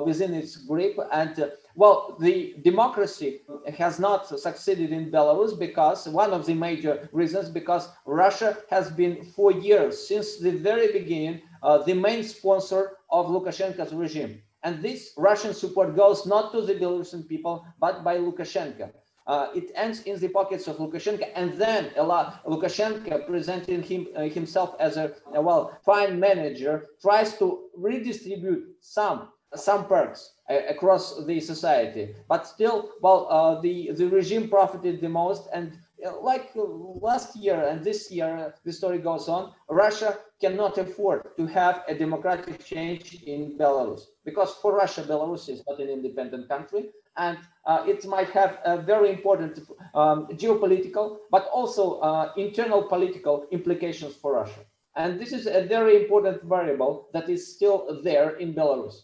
within 0.06 0.34
its 0.34 0.58
grip 0.58 0.98
and 1.12 1.52
well, 1.76 2.16
the 2.20 2.56
democracy 2.64 3.42
has 3.78 4.00
not 4.00 4.28
succeeded 4.40 4.92
in 4.92 5.12
Belarus 5.12 5.58
because 5.60 6.08
one 6.08 6.32
of 6.34 6.46
the 6.46 6.54
major 6.54 7.10
reasons 7.12 7.50
because 7.50 7.90
Russia 8.06 8.58
has 8.70 8.90
been 8.90 9.26
for 9.36 9.52
years 9.52 10.08
since 10.08 10.38
the 10.38 10.52
very 10.52 10.94
beginning 10.94 11.42
uh, 11.64 11.80
the 11.80 11.94
main 11.94 12.24
sponsor 12.24 12.98
of 13.10 13.26
Lukashenko's 13.28 13.94
regime. 13.94 14.42
And 14.64 14.82
this 14.82 15.12
Russian 15.18 15.54
support 15.54 15.96
goes 15.96 16.26
not 16.26 16.52
to 16.54 16.62
the 16.62 16.76
Belarusian 16.76 17.28
people, 17.28 17.66
but 17.80 18.04
by 18.04 18.18
Lukashenko. 18.18 18.92
Uh, 19.28 19.48
it 19.56 19.72
ends 19.76 20.04
in 20.04 20.20
the 20.20 20.30
pockets 20.30 20.68
of 20.68 20.78
Lukashenko, 20.78 21.30
and 21.36 21.54
then 21.54 21.90
Lukashenko, 21.98 23.28
presenting 23.28 23.82
him, 23.84 24.08
uh, 24.16 24.22
himself 24.22 24.76
as 24.80 24.98
a, 24.98 25.14
a 25.34 25.42
well 25.42 25.78
fine 25.84 26.20
manager, 26.20 26.86
tries 27.02 27.38
to 27.40 27.66
redistribute 27.76 28.76
some 28.80 29.30
some 29.56 29.88
perks 29.88 30.34
uh, 30.50 30.60
across 30.70 31.26
the 31.26 31.40
society. 31.40 32.14
But 32.28 32.48
still, 32.48 32.92
well, 33.02 33.28
uh, 33.30 33.62
the, 33.62 33.92
the 33.92 34.08
regime 34.08 34.50
profited 34.50 35.02
the 35.02 35.10
most. 35.10 35.48
And 35.54 35.78
uh, 36.06 36.20
like 36.22 36.52
last 36.56 37.36
year 37.36 37.68
and 37.68 37.84
this 37.84 38.12
year, 38.12 38.54
the 38.64 38.72
story 38.72 39.00
goes 39.00 39.28
on, 39.28 39.54
Russia 39.70 40.20
cannot 40.40 40.78
afford 40.78 41.36
to 41.38 41.48
have 41.48 41.84
a 41.88 41.96
democratic 41.96 42.64
change 42.64 43.24
in 43.24 43.58
Belarus. 43.58 44.02
Because 44.24 44.54
for 44.62 44.76
Russia, 44.76 45.02
Belarus 45.04 45.50
is 45.50 45.64
not 45.68 45.80
an 45.80 45.90
independent 45.90 46.48
country. 46.48 46.92
And 47.18 47.38
uh, 47.66 47.84
it 47.88 48.06
might 48.06 48.30
have 48.32 48.60
a 48.66 48.78
very 48.78 49.10
important 49.10 49.60
um, 49.94 50.28
geopolitical, 50.34 51.20
but 51.32 51.48
also 51.54 52.00
uh, 52.02 52.34
internal 52.36 52.84
political 52.84 53.48
implications 53.52 54.16
for 54.16 54.34
Russia. 54.34 54.60
And 54.98 55.20
this 55.20 55.34
is 55.34 55.48
a 55.48 55.62
very 55.66 56.04
important 56.04 56.44
variable 56.44 57.10
that 57.14 57.30
is 57.30 57.56
still 57.56 58.02
there 58.04 58.38
in 58.38 58.54
Belarus. 58.54 59.04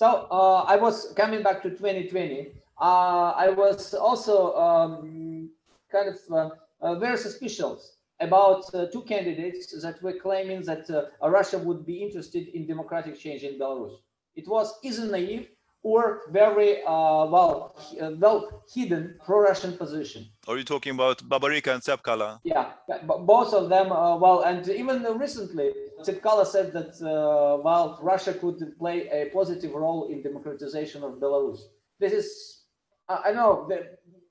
So 0.00 0.26
uh, 0.30 0.64
I 0.66 0.76
was 0.76 1.12
coming 1.14 1.42
back 1.42 1.62
to 1.62 1.68
2020. 1.68 2.52
Uh, 2.80 3.34
I 3.36 3.50
was 3.50 3.92
also 3.92 4.54
um, 4.56 5.50
kind 5.92 6.08
of 6.08 6.18
uh, 6.32 6.50
uh 6.80 6.94
very 6.94 7.18
suspicious 7.18 7.98
about 8.18 8.74
uh, 8.74 8.86
two 8.86 9.02
candidates 9.02 9.78
that 9.82 10.02
were 10.02 10.14
claiming 10.14 10.62
that 10.62 10.88
uh, 10.88 11.28
Russia 11.28 11.58
would 11.58 11.84
be 11.84 12.02
interested 12.02 12.48
in 12.48 12.66
democratic 12.66 13.18
change 13.18 13.42
in 13.42 13.58
Belarus. 13.58 13.96
It 14.36 14.48
was 14.48 14.72
either 14.82 15.04
naive 15.04 15.50
or 15.82 16.20
very 16.30 16.82
uh, 16.82 17.24
well 17.26 17.74
uh, 18.00 18.10
well 18.18 18.64
hidden 18.72 19.14
pro-Russian 19.24 19.76
position. 19.76 20.28
Are 20.46 20.58
you 20.58 20.64
talking 20.64 20.94
about 20.94 21.18
Babaryka 21.28 21.74
and 21.74 21.82
Tsepkalo? 21.82 22.38
Yeah, 22.44 22.72
both 23.06 23.54
of 23.54 23.68
them. 23.68 23.90
Uh, 23.90 24.16
well, 24.16 24.42
and 24.42 24.68
even 24.68 25.02
recently, 25.18 25.72
Tsepkalo 26.02 26.46
said 26.46 26.72
that 26.72 26.92
uh, 27.02 27.62
well, 27.62 27.98
Russia 28.02 28.34
could 28.34 28.76
play 28.78 29.08
a 29.08 29.30
positive 29.30 29.72
role 29.72 30.08
in 30.08 30.22
democratization 30.22 31.02
of 31.02 31.12
Belarus. 31.14 31.60
This 31.98 32.12
is 32.12 32.60
I 33.08 33.32
know 33.32 33.68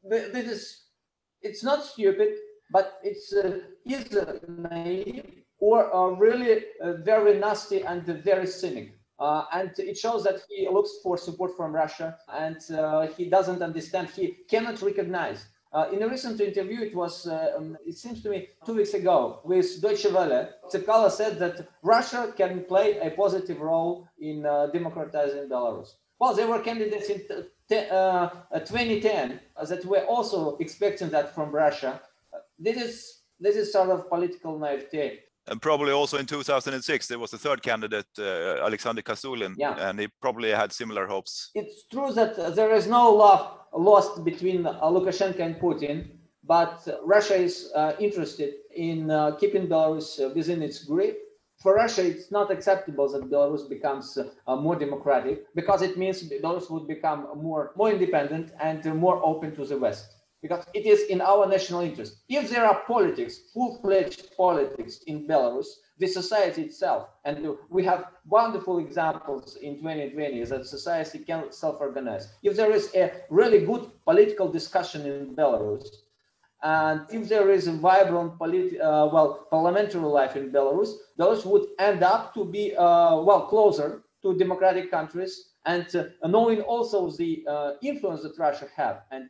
this 0.03 0.45
is 0.45 0.83
it's 1.41 1.63
not 1.63 1.83
stupid, 1.83 2.35
but 2.71 2.99
it's 3.03 3.33
uh, 3.33 3.59
either 3.85 4.39
naive 4.47 5.25
or 5.59 5.93
uh, 5.93 6.09
really 6.11 6.63
uh, 6.81 6.93
very 7.03 7.39
nasty 7.39 7.81
and 7.81 8.05
very 8.23 8.47
cynic. 8.47 8.98
Uh, 9.19 9.43
and 9.53 9.71
it 9.79 9.97
shows 9.97 10.23
that 10.23 10.41
he 10.47 10.69
looks 10.69 10.91
for 11.03 11.17
support 11.17 11.57
from 11.57 11.73
Russia 11.73 12.17
and 12.33 12.57
uh, 12.71 13.07
he 13.17 13.25
doesn't 13.25 13.61
understand, 13.61 14.07
he 14.09 14.37
cannot 14.49 14.81
recognize. 14.81 15.47
Uh, 15.71 15.87
in 15.91 16.01
a 16.01 16.07
recent 16.07 16.41
interview, 16.41 16.81
it 16.81 16.95
was, 16.95 17.27
um, 17.27 17.77
it 17.85 17.95
seems 17.97 18.23
to 18.23 18.29
me, 18.29 18.47
two 18.65 18.75
weeks 18.75 18.93
ago 18.93 19.41
with 19.43 19.81
Deutsche 19.81 20.05
Welle, 20.05 20.49
Tsepkalo 20.71 21.11
said 21.11 21.37
that 21.37 21.67
Russia 21.83 22.33
can 22.35 22.63
play 22.63 22.97
a 22.99 23.11
positive 23.11 23.59
role 23.59 24.07
in 24.19 24.43
democratizing 24.73 25.49
Belarus. 25.49 25.95
Well, 26.17 26.33
there 26.33 26.47
were 26.47 26.59
candidates 26.59 27.09
in 27.09 27.19
2010 27.19 29.39
that 29.67 29.85
were 29.85 30.05
also 30.05 30.57
expecting 30.57 31.09
that 31.09 31.35
from 31.35 31.51
Russia. 31.51 32.01
This 32.57 32.77
is 32.77 33.19
this 33.39 33.55
is 33.55 33.71
sort 33.71 33.89
of 33.89 34.09
political 34.09 34.59
naivete 34.59 35.19
and 35.49 35.61
probably 35.61 35.91
also 35.91 36.17
in 36.17 36.25
2006 36.25 37.07
there 37.07 37.19
was 37.19 37.33
a 37.33 37.37
third 37.37 37.61
candidate 37.61 38.07
uh, 38.19 38.63
alexander 38.63 39.01
kazulin 39.01 39.55
yeah. 39.57 39.89
and 39.89 39.99
he 39.99 40.07
probably 40.21 40.49
had 40.51 40.71
similar 40.71 41.07
hopes. 41.07 41.51
It's 41.55 41.87
true 41.91 42.13
that 42.13 42.55
there 42.55 42.73
is 42.73 42.87
no 42.87 43.11
love 43.13 43.57
lost 43.73 44.23
between 44.23 44.65
uh, 44.65 44.79
lukashenko 44.81 45.39
and 45.39 45.55
putin 45.59 45.97
but 46.43 46.87
russia 47.03 47.35
is 47.35 47.71
uh, 47.75 47.93
interested 47.99 48.53
in 48.75 49.11
uh, 49.11 49.35
keeping 49.35 49.67
belarus 49.67 50.19
uh, 50.19 50.29
within 50.35 50.61
its 50.61 50.83
grip. 50.83 51.17
For 51.61 51.73
russia 51.75 52.03
it's 52.05 52.31
not 52.31 52.51
acceptable 52.51 53.07
that 53.11 53.29
belarus 53.29 53.67
becomes 53.67 54.17
uh, 54.17 54.55
more 54.55 54.75
democratic 54.75 55.53
because 55.55 55.81
it 55.81 55.97
means 55.97 56.23
belarus 56.23 56.69
would 56.71 56.87
become 56.87 57.27
more 57.35 57.71
more 57.75 57.91
independent 57.91 58.51
and 58.59 58.83
more 58.95 59.17
open 59.23 59.55
to 59.55 59.65
the 59.65 59.77
west 59.77 60.18
because 60.41 60.65
it 60.73 60.85
is 60.85 61.03
in 61.09 61.21
our 61.21 61.45
national 61.47 61.81
interest. 61.81 62.17
If 62.29 62.49
there 62.49 62.65
are 62.65 62.81
politics, 62.87 63.39
full-fledged 63.53 64.35
politics 64.37 64.99
in 65.07 65.27
Belarus, 65.27 65.67
the 65.97 66.07
society 66.07 66.63
itself, 66.63 67.09
and 67.25 67.55
we 67.69 67.83
have 67.83 68.05
wonderful 68.25 68.79
examples 68.79 69.57
in 69.57 69.75
2020 69.77 70.43
that 70.45 70.65
society 70.65 71.19
can 71.19 71.51
self-organize. 71.51 72.29
If 72.41 72.55
there 72.55 72.71
is 72.71 72.93
a 72.95 73.11
really 73.29 73.65
good 73.65 73.91
political 74.05 74.49
discussion 74.49 75.05
in 75.05 75.35
Belarus, 75.35 75.87
and 76.61 77.01
if 77.09 77.29
there 77.29 77.49
is 77.51 77.67
a 77.67 77.73
vibrant 77.73 78.37
politi- 78.37 78.79
uh, 78.79 79.09
well 79.11 79.47
parliamentary 79.49 80.01
life 80.01 80.35
in 80.35 80.51
Belarus, 80.51 80.91
those 81.17 81.45
would 81.45 81.67
end 81.79 82.03
up 82.03 82.33
to 82.33 82.45
be 82.45 82.75
uh, 82.75 83.17
well 83.17 83.47
closer 83.47 84.03
to 84.21 84.37
democratic 84.37 84.91
countries 84.91 85.48
and 85.65 85.93
uh, 85.95 86.27
knowing 86.27 86.61
also 86.61 87.09
the 87.11 87.43
uh, 87.47 87.71
influence 87.81 88.23
that 88.23 88.37
Russia 88.37 88.67
have, 88.75 89.01
and 89.11 89.29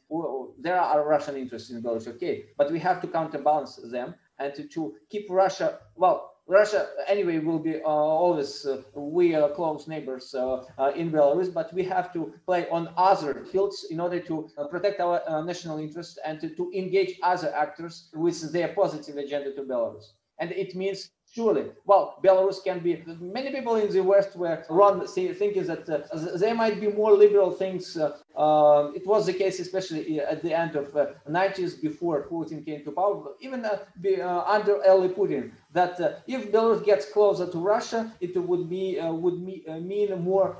there 0.59 0.79
are 0.79 1.07
Russian 1.07 1.35
interests 1.35 1.69
in 1.69 1.81
Belarus, 1.81 2.07
okay, 2.07 2.45
but 2.57 2.71
we 2.71 2.79
have 2.79 3.01
to 3.01 3.07
counterbalance 3.07 3.77
them 3.91 4.15
and 4.37 4.53
to, 4.55 4.67
to 4.67 4.95
keep 5.09 5.27
Russia, 5.29 5.79
well, 5.95 6.35
Russia 6.47 6.87
anyway 7.07 7.37
will 7.37 7.59
be 7.59 7.75
uh, 7.75 7.87
always 7.87 8.65
uh, 8.65 8.81
we 8.95 9.35
are 9.35 9.51
close 9.51 9.87
neighbors 9.87 10.33
uh, 10.33 10.65
uh, 10.79 10.91
in 10.95 11.11
Belarus, 11.11 11.53
but 11.53 11.71
we 11.73 11.83
have 11.83 12.11
to 12.13 12.33
play 12.47 12.67
on 12.69 12.89
other 12.97 13.45
fields 13.51 13.85
in 13.91 13.99
order 13.99 14.19
to 14.19 14.49
protect 14.71 14.99
our 14.99 15.21
national 15.45 15.77
interests 15.77 16.17
and 16.25 16.41
to, 16.41 16.49
to 16.55 16.71
engage 16.73 17.19
other 17.21 17.53
actors 17.55 18.09
with 18.15 18.51
their 18.51 18.69
positive 18.69 19.17
agenda 19.17 19.53
to 19.53 19.61
Belarus. 19.61 20.13
And 20.39 20.51
it 20.51 20.73
means 20.73 21.11
Surely, 21.31 21.65
well, 21.85 22.17
Belarus 22.23 22.63
can 22.63 22.79
be. 22.79 23.03
Many 23.21 23.51
people 23.51 23.75
in 23.75 23.91
the 23.91 24.01
West 24.01 24.35
were 24.35 24.65
run 24.67 25.05
thinking 25.05 25.63
that 25.67 25.87
uh, 25.87 26.37
there 26.37 26.55
might 26.55 26.81
be 26.81 26.87
more 26.87 27.13
liberal 27.13 27.51
things. 27.51 27.95
Uh, 27.95 28.17
uh, 28.35 28.91
it 28.95 29.05
was 29.05 29.27
the 29.27 29.33
case, 29.33 29.59
especially 29.59 30.19
at 30.19 30.41
the 30.41 30.51
end 30.51 30.75
of 30.75 30.87
90s 31.29 31.73
uh, 31.73 31.77
before 31.83 32.27
Putin 32.27 32.65
came 32.65 32.83
to 32.83 32.91
power, 32.91 33.33
even 33.41 33.63
uh, 33.63 33.77
be, 34.01 34.19
uh, 34.19 34.41
under 34.41 34.81
early 34.81 35.09
Putin. 35.09 35.51
That 35.71 36.23
if 36.25 36.51
Belarus 36.51 36.83
gets 36.83 37.11
closer 37.11 37.45
to 37.45 37.57
Russia, 37.59 38.11
it 38.21 38.35
would 38.35 38.67
be 38.67 38.97
would 38.99 39.39
me, 39.39 39.63
mean 39.81 40.19
more 40.23 40.57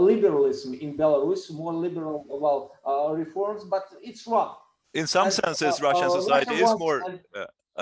liberalism 0.00 0.74
in 0.74 0.96
Belarus, 0.96 1.48
more 1.52 1.72
liberal 1.72 2.24
well 2.28 2.72
reforms. 3.14 3.62
But 3.62 3.84
it's 4.02 4.26
wrong. 4.26 4.56
In 4.94 5.06
some 5.06 5.26
and, 5.26 5.32
senses, 5.32 5.80
Russian 5.80 6.10
society 6.10 6.60
Russia 6.60 6.72
is 6.72 6.78
more. 6.78 7.02
And, 7.06 7.20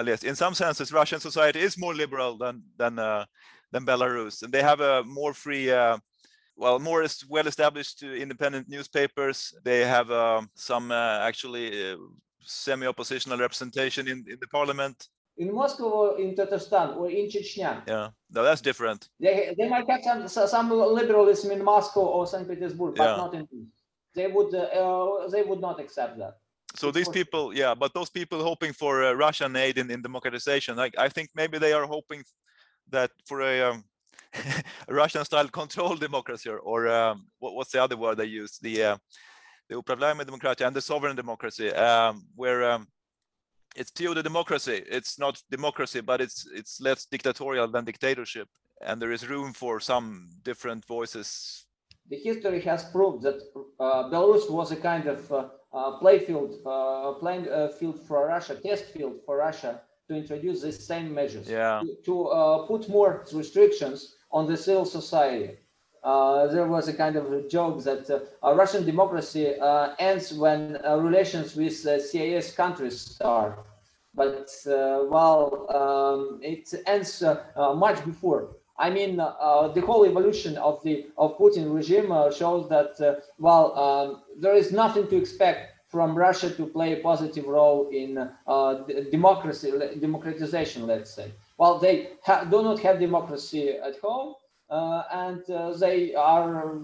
least 0.05 0.25
in 0.25 0.37
some 0.37 0.55
senses, 0.55 0.93
Russian 0.93 1.21
society 1.21 1.61
is 1.61 1.79
more 1.79 1.95
liberal 1.95 2.37
than 2.37 2.62
than 2.76 2.99
uh, 2.99 3.25
than 3.73 3.87
Belarus, 3.87 4.43
and 4.43 4.53
they 4.53 4.62
have 4.62 4.81
a 4.81 5.03
more 5.05 5.35
free, 5.35 5.71
uh, 5.71 5.99
well, 6.56 6.78
more 6.78 7.04
well-established 7.28 8.02
uh, 8.02 8.09
independent 8.09 8.69
newspapers. 8.69 9.54
They 9.65 9.80
have 9.85 10.11
um, 10.11 10.50
some 10.54 10.91
uh, 10.91 11.19
actually 11.21 11.93
uh, 11.93 11.97
semi-oppositional 12.41 13.39
representation 13.39 14.06
in, 14.09 14.25
in 14.28 14.39
the 14.41 14.47
parliament. 14.49 15.09
In 15.39 15.52
Moscow 15.54 15.85
or 15.85 16.19
in 16.19 16.35
Tatarstan 16.35 16.97
or 16.97 17.11
in 17.11 17.28
Chechnya. 17.28 17.82
Yeah, 17.87 18.09
no, 18.30 18.43
that's 18.43 18.63
different. 18.63 19.09
They 19.21 19.54
they 19.59 19.69
might 19.69 19.89
have 19.91 20.30
some 20.30 20.49
some 20.49 20.71
liberalism 20.71 21.50
in 21.50 21.63
Moscow 21.63 22.06
or 22.17 22.26
Saint 22.26 22.49
Petersburg, 22.49 22.95
but 22.97 23.04
yeah. 23.04 23.17
not 23.17 23.35
in. 23.35 23.47
They 24.15 24.28
would 24.28 24.54
uh, 24.54 25.28
they 25.28 25.43
would 25.43 25.61
not 25.61 25.78
accept 25.78 26.19
that 26.19 26.39
so 26.76 26.91
these 26.91 27.08
people 27.08 27.54
yeah 27.54 27.75
but 27.75 27.93
those 27.95 28.10
people 28.10 28.43
hoping 28.43 28.73
for 28.73 29.04
uh, 29.04 29.12
russian 29.12 29.56
aid 29.56 29.78
in, 29.78 29.91
in 29.91 30.02
democratization 30.02 30.76
like 30.76 30.95
i 30.99 31.08
think 31.08 31.28
maybe 31.34 31.58
they 31.58 31.73
are 31.73 31.86
hoping 31.86 32.23
that 32.91 33.10
for 33.25 33.41
a, 33.43 33.62
um, 33.62 33.84
russian 34.89 35.25
style 35.25 35.49
control 35.49 35.97
democracy 36.08 36.49
or, 36.49 36.58
or 36.58 36.89
um, 36.89 37.26
what, 37.39 37.54
what's 37.54 37.73
the 37.73 37.82
other 37.82 37.97
word 37.97 38.17
they 38.19 38.26
use? 38.26 38.58
The 38.58 38.82
uh, 38.82 38.97
the 39.69 39.75
upravljaime 39.76 40.25
democracy 40.25 40.65
and 40.65 40.76
the 40.76 40.80
sovereign 40.80 41.17
democracy 41.17 41.73
um, 41.73 42.26
where 42.36 42.71
um, 42.71 42.86
it's 43.75 43.91
pseudo 43.95 44.23
democracy. 44.23 44.84
It's 44.89 45.19
not 45.19 45.43
democracy 45.50 46.00
but 46.00 46.21
it's 46.21 46.47
it's 46.54 46.80
less 46.80 47.06
dictatorial 47.06 47.69
than 47.69 47.84
dictatorship. 47.84 48.49
And 48.82 49.00
there 49.00 49.12
is 49.12 49.26
room 49.26 49.52
for 49.52 49.80
some 49.80 50.28
different 50.43 50.84
voices. 50.84 51.65
The 52.08 52.17
history 52.17 52.60
has 52.60 52.84
proved 52.84 53.23
that 53.23 53.41
uh, 53.80 54.10
Belarus 54.10 54.49
was 54.50 54.71
a 54.71 54.76
kind 54.76 55.08
of 55.08 55.32
uh, 55.32 55.49
uh, 55.76 55.99
playfield, 56.00 56.52
uh, 56.67 57.12
playing 57.21 57.49
uh, 57.49 57.69
field 57.78 57.99
for 58.06 58.26
Russia, 58.26 58.54
test 58.54 58.84
field 58.86 59.17
for 59.25 59.36
Russia 59.36 59.80
to 60.08 60.15
introduce 60.15 60.62
these 60.62 60.78
same 60.93 61.12
measures. 61.12 61.49
Yeah. 61.49 61.82
To, 61.82 61.97
to 62.04 62.15
uh, 62.28 62.67
put 62.67 62.89
more 62.89 63.25
restrictions 63.32 64.15
on 64.30 64.47
the 64.47 64.56
civil 64.56 64.86
society. 64.99 65.50
there 66.54 66.69
was 66.76 66.84
a 66.89 66.97
kind 67.02 67.17
of 67.21 67.25
a 67.39 67.43
joke 67.56 67.76
that 67.89 68.02
Russian 68.62 68.82
democracy 68.93 69.47
ends 69.99 70.26
when 70.43 70.58
relations 71.08 71.49
with 71.60 71.75
CIS 72.10 72.47
countries 72.62 72.97
start 73.17 73.52
but 74.17 74.50
uh, 74.67 75.04
well, 75.08 75.67
um, 75.76 76.41
it 76.43 76.73
ends 76.86 77.23
uh, 77.23 77.45
uh, 77.54 77.75
much 77.75 78.02
before. 78.04 78.56
I 78.78 78.91
mean, 78.91 79.21
uh, 79.21 79.69
the 79.69 79.80
whole 79.80 80.04
evolution 80.04 80.56
of 80.58 80.82
the 80.82 81.06
of 81.17 81.39
Putin 81.39 81.75
regime 81.75 82.12
uh, 82.12 82.30
shows 82.30 82.69
that 82.69 83.00
uh, 83.00 83.21
well, 83.39 83.76
um, 83.78 84.23
there 84.39 84.54
is 84.54 84.73
nothing 84.73 85.08
to 85.08 85.17
expect 85.17 85.73
from 85.89 86.15
Russia 86.15 86.50
to 86.50 86.67
play 86.67 86.93
a 86.93 87.02
positive 87.02 87.47
role 87.47 87.89
in 87.91 88.28
uh, 88.47 88.75
democracy, 89.10 89.73
democratization. 90.00 90.86
Let's 90.86 91.10
say. 91.15 91.32
Well, 91.58 91.78
they 91.78 92.10
do 92.50 92.62
not 92.62 92.80
have 92.80 92.99
democracy 92.99 93.71
at 93.71 93.99
home, 94.00 94.34
uh, 94.69 95.02
and 95.10 95.49
uh, 95.49 95.73
they 95.73 96.15
are 96.15 96.80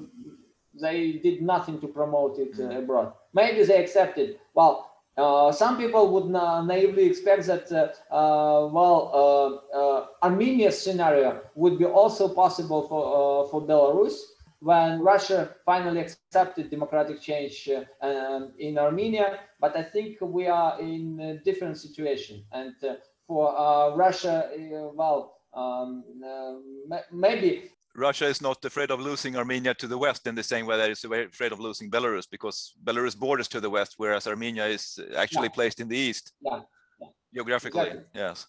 they 0.81 1.12
did 1.22 1.42
nothing 1.42 1.78
to 1.81 1.88
promote 1.88 2.38
it 2.38 2.59
abroad. 2.59 3.12
Maybe 3.35 3.62
they 3.64 3.83
accepted. 3.83 4.38
Well, 4.55 4.91
uh, 5.16 5.53
some 5.53 5.77
people 5.77 6.11
would 6.12 6.31
na 6.31 6.62
naively 6.62 7.05
expect 7.05 7.46
that, 7.46 7.70
uh, 7.70 8.14
uh, 8.14 8.66
well, 8.68 9.11
uh, 9.12 9.77
uh, 9.77 10.07
Armenia's 10.22 10.81
scenario 10.81 11.40
would 11.55 11.79
be 11.79 11.85
also 11.85 12.29
possible 12.29 12.88
for, 12.88 13.48
for 13.51 13.61
Belarus 13.61 14.14
when 14.61 15.01
Russia 15.01 15.55
finally 15.66 16.01
accepted 16.01 16.70
democratic 16.70 17.20
change 17.20 17.68
um, 18.01 18.53
in 18.59 18.79
Armenia. 18.79 19.40
But 19.61 19.77
I 19.77 19.83
think 19.83 20.18
we 20.20 20.46
are 20.46 20.81
in 20.81 21.20
a 21.20 21.38
different 21.38 21.77
situation. 21.77 22.44
And 22.53 22.75
for 23.27 23.94
Russia, 23.96 24.48
well, 24.94 25.40
um, 25.53 26.05
maybe 27.12 27.70
Russia 27.94 28.26
is 28.26 28.40
not 28.40 28.64
afraid 28.64 28.90
of 28.90 29.00
losing 29.00 29.37
Armenia 29.37 29.74
to 29.74 29.87
the 29.87 29.98
west 29.98 30.26
in 30.26 30.35
the 30.35 30.42
same 30.42 30.66
way 30.66 30.76
that 30.78 30.90
it's 30.90 31.05
afraid 31.05 31.52
of 31.52 31.61
losing 31.61 31.90
Belarus 31.90 32.26
because 32.31 32.72
Belarus 32.83 33.18
borders 33.18 33.48
to 33.48 33.61
the 33.61 33.68
west, 33.68 33.94
whereas 33.98 34.26
Armenia 34.26 34.66
is 34.66 34.98
actually 35.16 35.48
yeah. 35.48 35.55
placed 35.55 35.81
in 35.81 35.88
the 35.88 35.96
east 35.96 36.33
yeah. 36.40 36.61
yeah. 37.00 37.09
geographically. 37.35 37.83
Exactly. 37.83 38.05
Yes. 38.14 38.46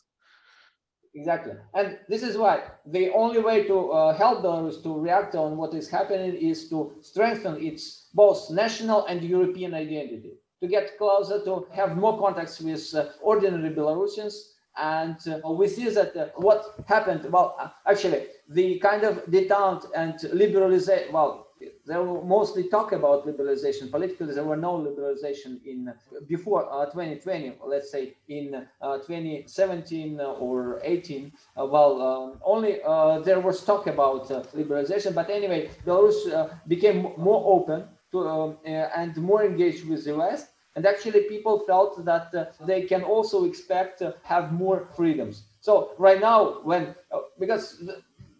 Exactly. 1.16 1.54
And 1.76 2.00
this 2.10 2.24
is 2.24 2.38
why 2.38 2.64
the 2.88 3.12
only 3.12 3.40
way 3.40 3.68
to 3.68 3.92
uh, 3.92 4.18
help 4.18 4.44
Belarus 4.44 4.82
to 4.84 5.00
react 5.00 5.36
on 5.36 5.58
what 5.58 5.74
is 5.74 5.90
happening 5.90 6.36
is 6.36 6.70
to 6.70 6.94
strengthen 7.02 7.62
its 7.64 8.08
both 8.14 8.50
national 8.50 9.06
and 9.06 9.22
European 9.22 9.74
identity, 9.74 10.34
to 10.62 10.68
get 10.68 10.98
closer, 10.98 11.44
to 11.44 11.68
have 11.72 11.98
more 11.98 12.18
contacts 12.18 12.60
with 12.62 12.96
uh, 12.96 13.10
ordinary 13.22 13.76
Belarusians, 13.76 14.53
And 14.78 15.18
uh, 15.28 15.52
we 15.52 15.68
see 15.68 15.88
that 15.90 16.16
uh, 16.16 16.28
what 16.36 16.66
happened, 16.88 17.32
well, 17.32 17.56
uh, 17.60 17.70
actually, 17.88 18.26
the 18.50 18.80
kind 18.80 19.04
of 19.04 19.24
detente 19.26 19.86
and 19.96 20.16
liberalization, 20.16 21.12
well, 21.12 21.48
they 21.86 21.96
were 21.96 22.24
mostly 22.24 22.68
talk 22.68 22.92
about 22.92 23.26
liberalization. 23.26 23.90
Politically, 23.90 24.34
there 24.34 24.44
were 24.44 24.58
no 24.58 24.74
liberalization 24.74 25.64
in 25.66 25.94
before 26.28 26.68
uh, 26.72 26.86
2020. 26.88 27.54
Let's 27.66 27.90
say 27.92 28.16
in 28.28 28.68
uh, 28.82 28.98
2017 28.98 30.20
or 30.20 30.82
18. 30.84 31.32
Uh, 31.56 31.66
well, 31.66 32.02
um, 32.02 32.40
only 32.44 32.80
there 33.24 33.40
was 33.40 33.64
talk 33.64 33.88
about 33.88 34.28
liberalization. 34.54 35.14
But 35.14 35.30
anyway, 35.30 35.70
Belarus 35.86 36.50
became 36.68 37.14
more 37.16 37.44
open 37.46 37.86
to, 38.12 38.28
um, 38.28 38.58
and 38.66 39.16
more 39.18 39.46
engaged 39.46 39.88
with 39.88 40.04
the 40.04 40.16
West. 40.16 40.48
And 40.76 40.86
actually, 40.86 41.22
people 41.24 41.60
felt 41.60 42.04
that 42.06 42.34
uh, 42.34 42.46
they 42.66 42.84
can 42.84 43.04
also 43.04 43.46
expect 43.46 44.00
to 44.00 44.16
have 44.24 44.52
more 44.52 44.88
freedoms. 44.96 45.44
So 45.62 45.92
right 45.98 46.20
now, 46.20 46.62
when 46.64 46.96
uh, 47.12 47.20
because 47.40 47.84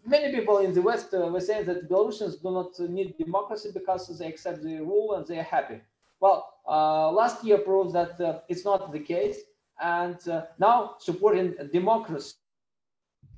many 0.04 0.34
people 0.34 0.58
in 0.58 0.74
the 0.74 0.82
West 0.82 1.14
uh, 1.14 1.28
were 1.28 1.40
saying 1.40 1.66
that 1.66 1.88
Belarusians 1.88 2.42
do 2.42 2.50
not 2.50 2.78
need 2.90 3.16
democracy 3.18 3.70
because 3.72 4.18
they 4.18 4.26
accept 4.26 4.62
the 4.62 4.78
rule 4.80 5.14
and 5.14 5.26
they 5.26 5.38
are 5.38 5.50
happy. 5.58 5.80
Well, 6.18 6.54
uh, 6.68 7.12
last 7.12 7.44
year 7.44 7.58
proved 7.58 7.92
that 7.94 8.20
uh, 8.20 8.40
it's 8.48 8.64
not 8.64 8.92
the 8.92 9.00
case, 9.00 9.38
and 9.80 10.18
uh, 10.28 10.42
now 10.58 10.96
supporting 10.98 11.54
democracy. 11.72 12.34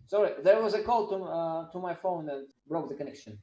Sorry, 0.07 0.31
there 0.43 0.63
was 0.63 0.73
a 0.75 0.83
call 0.83 1.03
to 1.09 1.17
to 1.73 1.79
my 1.79 1.95
phone 1.95 2.29
and 2.31 2.47
broke 2.69 2.89
the 2.89 2.95
connection 2.95 3.39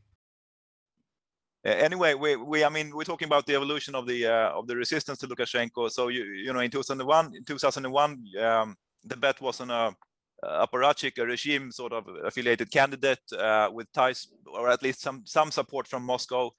anyway, 1.65 2.13
we, 2.13 2.36
we, 2.36 2.63
I 2.63 2.69
mean, 2.69 2.95
we're 2.95 3.04
talking 3.04 3.28
about 3.28 3.45
the 3.45 3.56
evolution 3.56 3.95
of 3.95 4.06
the 4.08 4.28
uh, 4.28 4.49
of 4.49 4.67
the 4.67 4.76
resistance 4.76 5.19
to 5.19 5.28
Lukashenko. 5.28 5.89
So 5.91 6.10
you, 6.10 6.23
you 6.26 6.54
know, 6.54 6.60
in 6.60 6.71
2001, 6.71 7.36
in 7.36 7.43
2001, 7.43 8.23
um, 8.41 8.76
the 9.06 9.17
bet 9.17 9.41
was 9.41 9.62
on 9.62 9.71
a, 9.71 9.95
apparatchik, 10.43 11.17
a 11.17 11.26
regime 11.26 11.71
sort 11.71 11.93
of 11.93 12.06
affiliated 12.26 12.71
candidate 12.71 13.21
uh, 13.38 13.69
with 13.71 13.91
ties, 13.93 14.28
or 14.45 14.69
at 14.69 14.84
least 14.84 15.02
some 15.02 15.23
some 15.26 15.52
support 15.52 15.88
from 15.88 16.04
Moscow. 16.04 16.52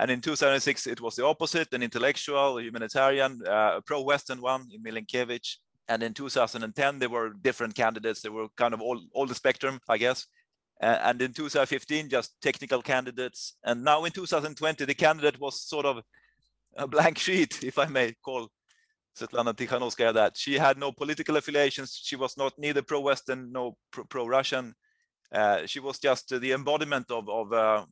And 0.00 0.10
in 0.10 0.20
2006, 0.20 0.86
it 0.86 1.00
was 1.00 1.16
the 1.16 1.26
opposite, 1.26 1.72
an 1.72 1.82
intellectual, 1.82 2.58
a 2.58 2.62
humanitarian, 2.62 3.40
uh, 3.44 3.80
pro-Western 3.84 4.40
one 4.40 4.68
in 4.72 4.82
Milinkevich. 4.82 5.56
And 5.88 6.02
in 6.02 6.14
2010, 6.14 6.98
there 6.98 7.08
were 7.08 7.32
different 7.42 7.74
candidates. 7.74 8.20
They 8.20 8.28
were 8.28 8.46
kind 8.56 8.74
of 8.74 8.80
all, 8.80 9.00
all 9.12 9.26
the 9.26 9.34
spectrum, 9.34 9.80
I 9.88 9.98
guess. 9.98 10.26
Uh, 10.80 10.98
and 11.02 11.20
in 11.22 11.32
2015, 11.32 12.08
just 12.08 12.40
technical 12.40 12.82
candidates. 12.82 13.54
And 13.64 13.82
now 13.82 14.04
in 14.04 14.12
2020, 14.12 14.84
the 14.84 14.94
candidate 14.94 15.40
was 15.40 15.60
sort 15.60 15.86
of 15.86 16.02
a 16.76 16.86
blank 16.86 17.18
sheet, 17.26 17.64
if 17.64 17.78
I 17.78 17.86
may 17.86 18.14
call 18.22 18.48
Svetlana 19.18 19.54
Tikhanovskaya 19.54 20.14
that. 20.14 20.36
She 20.36 20.54
had 20.54 20.78
no 20.78 20.92
political 20.92 21.36
affiliations. 21.36 22.00
She 22.02 22.16
was 22.16 22.36
not 22.36 22.52
neither 22.58 22.82
pro-Western 22.82 23.52
nor 23.52 23.74
pro-Russian. 24.08 24.74
Uh, 25.32 25.66
she 25.66 25.80
was 25.80 25.98
just 25.98 26.28
the 26.40 26.52
embodiment 26.52 27.10
of 27.10 27.28
of, 27.28 27.52
uh, 27.52 27.84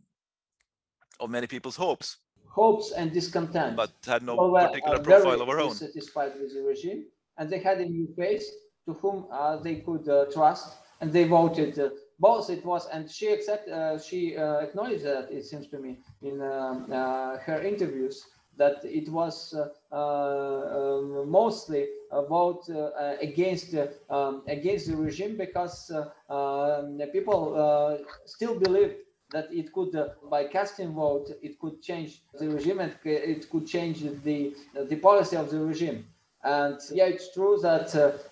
of 1.21 1.31
many 1.31 1.47
people's 1.47 1.77
hopes. 1.77 2.19
Hopes 2.49 2.93
and 2.93 3.13
discontent. 3.13 3.77
But 3.77 3.93
had 4.07 4.23
no 4.23 4.37
well, 4.37 4.69
particular 4.69 4.99
profile 5.01 5.43
of 5.43 5.49
her 5.49 5.61
own. 5.61 5.75
Satisfied 5.75 6.33
with 6.41 6.55
the 6.55 6.63
regime, 6.63 7.05
and 7.37 7.51
they 7.51 7.59
had 7.59 7.79
a 7.81 7.85
new 7.85 8.09
face 8.17 8.51
to 8.87 8.95
whom 8.95 9.27
uh, 9.31 9.57
they 9.57 9.77
could 9.77 10.09
uh, 10.09 10.27
trust, 10.33 10.77
and 11.01 11.13
they 11.13 11.25
voted 11.25 11.79
uh, 11.79 11.91
both 12.19 12.49
it 12.51 12.65
was 12.65 12.87
and 12.89 13.11
she 13.11 13.29
accept 13.29 13.69
uh, 13.69 13.99
she 13.99 14.37
uh, 14.37 14.59
acknowledged 14.59 15.05
that 15.05 15.31
it 15.31 15.45
seems 15.45 15.67
to 15.69 15.79
me 15.79 15.99
in 16.23 16.41
um, 16.41 16.87
uh, 16.91 17.37
her 17.39 17.61
interviews 17.63 18.25
that 18.57 18.83
it 18.85 19.09
was 19.11 19.55
uh, 19.55 19.69
uh, 19.93 20.99
um, 20.99 21.31
mostly 21.31 21.87
a 22.11 22.23
vote 22.25 22.65
uh, 22.71 23.17
against 23.21 23.75
um, 24.09 24.43
against 24.49 24.87
the 24.89 24.97
regime 24.97 25.37
because 25.37 25.89
the 25.89 27.09
people 27.13 28.01
still 28.25 28.59
believed 28.59 28.95
that 29.33 29.49
it 29.53 29.73
could 29.73 29.93
by 30.31 30.45
casting 30.45 30.95
vote 30.95 31.31
it 31.43 31.59
could 31.59 31.83
change 31.83 32.23
the 32.39 32.49
regime 32.49 32.79
and 32.81 32.95
it 33.05 33.51
could 33.51 33.67
change 33.67 34.01
the 34.25 34.55
the 34.89 34.97
policy 34.97 35.37
of 35.37 35.51
the 35.51 35.61
regime. 35.61 36.07
And 36.43 36.79
yeah 36.93 37.07
it's 37.07 37.35
true 37.35 37.59
that 37.63 37.89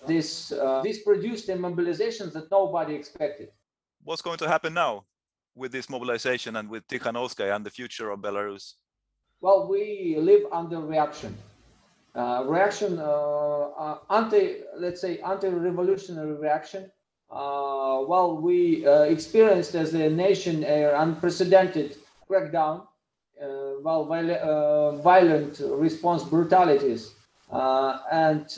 this 0.07 0.49
this 0.83 1.03
produced 1.03 1.49
a 1.49 1.55
mobilization 1.55 2.31
that 2.33 2.49
nobody 2.49 2.95
expected 2.95 3.49
what's 4.05 4.21
going 4.21 4.37
to 4.37 4.47
happen 4.47 4.73
now 4.73 5.03
with 5.55 5.71
this 5.71 5.89
mobilization 5.89 6.55
and 6.55 6.69
with 6.69 6.87
Tikhanovskaya 6.87 7.55
and 7.55 7.65
the 7.65 7.69
future 7.69 8.11
of 8.11 8.19
Belarus? 8.19 8.73
Well, 9.41 9.67
we 9.67 10.15
live 10.19 10.43
under 10.51 10.79
reaction. 10.79 11.35
Uh, 12.15 12.45
reaction, 12.47 12.97
uh, 12.99 13.03
uh, 13.03 13.97
anti, 14.09 14.61
let's 14.77 15.01
say, 15.01 15.19
anti-revolutionary 15.19 16.35
reaction. 16.35 16.89
Uh, 17.29 18.05
well, 18.07 18.37
we 18.41 18.85
uh, 18.87 19.01
experienced 19.01 19.75
as 19.75 19.93
a 19.93 20.09
nation 20.09 20.63
an 20.63 20.95
unprecedented 20.95 21.97
crackdown, 22.29 22.87
uh, 23.41 23.81
well, 23.81 24.05
violent 25.03 25.59
response 25.59 26.23
brutalities, 26.23 27.11
and 27.51 28.49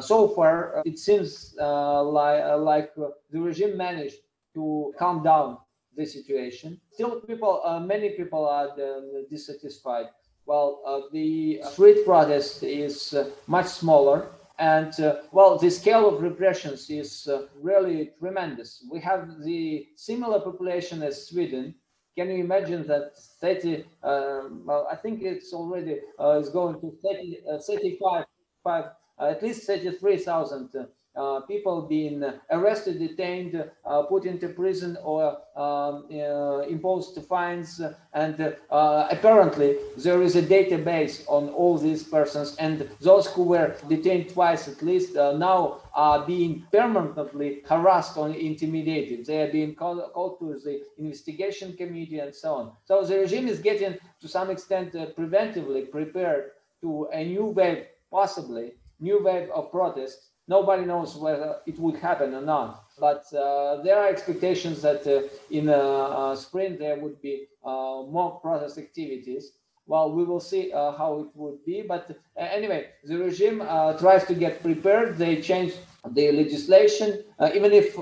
so 0.00 0.28
far 0.28 0.82
it 0.84 0.98
seems 0.98 1.54
like 1.58 2.94
the 2.96 3.40
regime 3.40 3.76
managed 3.76 4.18
to 4.54 4.94
calm 4.98 5.22
down 5.22 5.58
the 5.96 6.06
situation. 6.06 6.80
Still, 6.92 7.20
people, 7.20 7.60
uh, 7.64 7.80
many 7.80 8.10
people 8.10 8.46
are 8.46 8.68
uh, 8.68 9.00
dissatisfied. 9.30 10.06
Well, 10.46 10.82
uh, 10.86 11.00
the 11.12 11.62
street 11.72 12.04
protest 12.04 12.62
is 12.62 13.14
uh, 13.14 13.30
much 13.46 13.66
smaller, 13.66 14.28
and 14.58 14.98
uh, 15.00 15.22
well, 15.32 15.58
the 15.58 15.70
scale 15.70 16.08
of 16.08 16.22
repressions 16.22 16.90
is 16.90 17.26
uh, 17.28 17.46
really 17.60 18.10
tremendous. 18.18 18.84
We 18.90 19.00
have 19.00 19.42
the 19.42 19.86
similar 19.96 20.40
population 20.40 21.02
as 21.02 21.28
Sweden. 21.28 21.74
Can 22.16 22.28
you 22.28 22.44
imagine 22.44 22.86
that 22.86 23.16
30? 23.40 23.84
well, 24.02 24.86
I 24.90 24.94
think 24.96 25.22
it's 25.22 25.52
already 25.52 25.98
is 26.20 26.48
going 26.50 26.80
to 26.80 26.96
30, 27.02 27.40
35, 27.66 28.24
five, 28.62 28.84
at 29.18 29.42
least 29.42 29.66
33,000 29.66 30.68
uh, 31.16 31.40
people 31.42 31.82
being 31.82 32.24
arrested, 32.50 32.98
detained, 32.98 33.64
uh, 33.84 34.02
put 34.02 34.24
into 34.24 34.48
prison, 34.48 34.96
or 35.02 35.38
um, 35.56 36.06
uh, 36.12 36.60
imposed 36.62 37.16
fines. 37.26 37.80
And 38.12 38.56
uh, 38.70 39.08
apparently, 39.10 39.76
there 39.96 40.22
is 40.22 40.36
a 40.36 40.42
database 40.42 41.24
on 41.28 41.50
all 41.50 41.78
these 41.78 42.02
persons, 42.02 42.56
and 42.56 42.88
those 43.00 43.26
who 43.28 43.44
were 43.44 43.76
detained 43.88 44.30
twice 44.30 44.66
at 44.66 44.82
least 44.82 45.16
uh, 45.16 45.36
now 45.36 45.82
are 45.94 46.26
being 46.26 46.66
permanently 46.72 47.62
harassed 47.68 48.16
or 48.16 48.30
intimidated. 48.30 49.26
They 49.26 49.42
are 49.42 49.52
being 49.52 49.74
called, 49.74 50.02
called 50.12 50.40
to 50.40 50.58
the 50.64 50.82
investigation 50.98 51.76
committee 51.76 52.18
and 52.18 52.34
so 52.34 52.54
on. 52.54 52.72
So 52.84 53.04
the 53.04 53.18
regime 53.18 53.46
is 53.46 53.60
getting, 53.60 53.96
to 54.20 54.28
some 54.28 54.50
extent, 54.50 54.94
preventively 55.16 55.90
prepared 55.90 56.50
to 56.80 57.08
a 57.12 57.24
new 57.24 57.46
wave, 57.46 57.84
possibly 58.10 58.72
new 59.00 59.22
wave 59.22 59.50
of 59.50 59.70
protests 59.70 60.30
Nobody 60.46 60.84
knows 60.84 61.16
whether 61.16 61.56
it 61.66 61.78
will 61.78 61.94
happen 61.96 62.34
or 62.34 62.42
not. 62.42 62.84
But 62.98 63.24
uh, 63.32 63.82
there 63.82 63.98
are 63.98 64.08
expectations 64.08 64.82
that 64.82 65.06
uh, 65.06 65.28
in 65.50 65.68
uh, 65.68 65.72
uh 65.72 66.36
spring 66.36 66.76
there 66.78 66.96
would 66.96 67.20
be 67.20 67.46
uh, 67.64 68.02
more 68.16 68.38
protest 68.40 68.78
activities. 68.78 69.52
Well, 69.86 70.12
we 70.12 70.24
will 70.24 70.40
see 70.40 70.72
uh, 70.72 70.92
how 70.92 71.20
it 71.20 71.28
would 71.34 71.64
be. 71.64 71.82
But 71.82 72.10
anyway, 72.36 72.88
the 73.04 73.18
regime 73.18 73.58
tries 73.98 74.24
to 74.26 74.34
get 74.34 74.62
prepared. 74.62 75.18
They 75.18 75.40
change 75.42 75.74
the 76.10 76.32
legislation, 76.32 77.24
even 77.54 77.72
if 77.72 77.96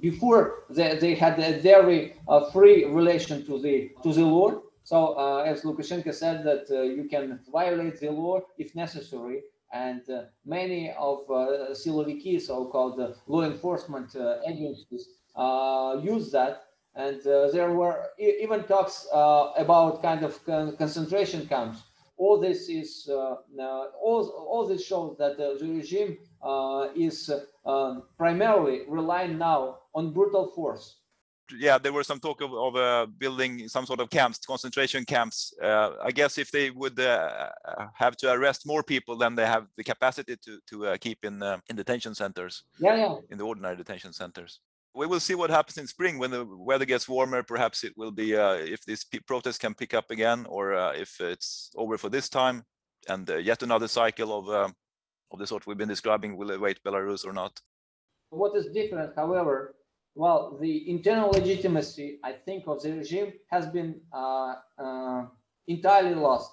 before 0.00 0.64
they, 0.70 0.96
they 0.98 1.14
had 1.14 1.38
a 1.38 1.60
very 1.60 2.14
free 2.52 2.84
relation 2.84 3.44
to 3.46 3.60
the 3.60 3.90
to 4.02 4.12
the 4.12 4.24
law. 4.24 4.62
So, 4.84 4.98
as 5.44 5.62
Lukashenko 5.62 6.12
said, 6.14 6.42
that 6.44 6.64
you 6.70 7.04
can 7.04 7.40
violate 7.52 8.00
the 8.00 8.10
law 8.10 8.40
if 8.56 8.74
necessary 8.74 9.42
and 9.72 10.02
uh, 10.10 10.24
many 10.44 10.92
of 10.98 11.18
uh, 11.30 11.72
siloviki, 11.72 12.40
so-called 12.40 13.00
uh, 13.00 13.12
law 13.26 13.42
enforcement 13.42 14.14
uh, 14.14 14.36
agencies, 14.46 15.08
use 16.02 16.30
that. 16.30 16.64
And 16.94 17.22
there 17.24 17.72
were 17.72 18.08
even 18.18 18.64
talks 18.64 19.06
about 19.12 20.02
kind 20.02 20.22
of 20.22 20.44
con 20.44 20.76
concentration 20.76 21.46
camps. 21.46 21.82
All 22.18 22.38
this 22.38 22.68
is 22.68 23.08
all, 23.08 24.28
all 24.50 24.66
this 24.68 24.84
shows 24.84 25.16
that 25.18 25.38
the 25.38 25.56
regime 25.62 26.18
is 26.94 27.30
um, 27.64 28.02
primarily 28.18 28.82
relying 28.88 29.38
now 29.38 29.78
on 29.94 30.12
brutal 30.12 30.48
force 30.48 30.96
yeah, 31.58 31.78
there 31.78 31.92
were 31.92 32.04
some 32.04 32.20
talk 32.20 32.40
of, 32.40 32.52
of 32.52 32.76
uh, 32.76 33.06
building 33.18 33.68
some 33.68 33.86
sort 33.86 34.00
of 34.00 34.10
camps, 34.10 34.38
concentration 34.38 35.04
camps. 35.04 35.52
Uh, 35.62 35.92
I 36.02 36.10
guess 36.10 36.38
if 36.38 36.50
they 36.50 36.70
would 36.70 36.98
uh, 36.98 37.50
have 37.94 38.16
to 38.18 38.32
arrest 38.32 38.66
more 38.66 38.82
people 38.82 39.16
than 39.16 39.34
they 39.34 39.46
have 39.46 39.66
the 39.76 39.84
capacity 39.84 40.36
to 40.44 40.58
to 40.70 40.86
uh, 40.86 40.96
keep 40.96 41.24
in 41.24 41.42
in 41.68 41.76
detention 41.76 42.14
centers. 42.14 42.64
Yeah, 42.78 42.96
yeah. 42.96 43.14
In 43.30 43.38
the 43.38 43.44
ordinary 43.44 43.76
detention 43.76 44.12
centers. 44.12 44.60
We 44.94 45.06
will 45.06 45.20
see 45.20 45.34
what 45.34 45.48
happens 45.50 45.78
in 45.78 45.86
spring 45.86 46.18
when 46.18 46.30
the 46.30 46.44
weather 46.44 46.84
gets 46.84 47.08
warmer. 47.08 47.42
Perhaps 47.42 47.82
it 47.82 47.94
will 47.96 48.10
be 48.10 48.36
uh, 48.36 48.54
if 48.54 48.84
this 48.84 49.04
protest 49.26 49.60
can 49.60 49.74
pick 49.74 49.94
up 49.94 50.10
again, 50.10 50.44
or 50.48 50.74
uh, 50.74 50.92
if 50.92 51.20
it's 51.20 51.70
over 51.76 51.96
for 51.96 52.10
this 52.10 52.28
time, 52.28 52.64
and 53.08 53.28
yet 53.42 53.62
another 53.62 53.88
cycle 53.88 54.30
of 54.38 54.72
of 55.32 55.38
the 55.38 55.46
sort 55.46 55.66
we've 55.66 55.78
been 55.78 55.88
describing 55.88 56.36
will 56.36 56.50
await 56.50 56.82
Belarus 56.84 57.24
or 57.24 57.32
not? 57.32 57.58
What 58.30 58.56
is 58.56 58.66
different, 58.72 59.12
however, 59.16 59.74
well, 60.14 60.58
the 60.60 60.90
internal 60.90 61.30
legitimacy, 61.30 62.18
I 62.22 62.32
think, 62.32 62.66
of 62.66 62.82
the 62.82 62.92
regime 62.92 63.32
has 63.50 63.66
been 63.66 64.00
uh, 64.12 64.56
uh, 64.78 65.26
entirely 65.66 66.14
lost. 66.14 66.52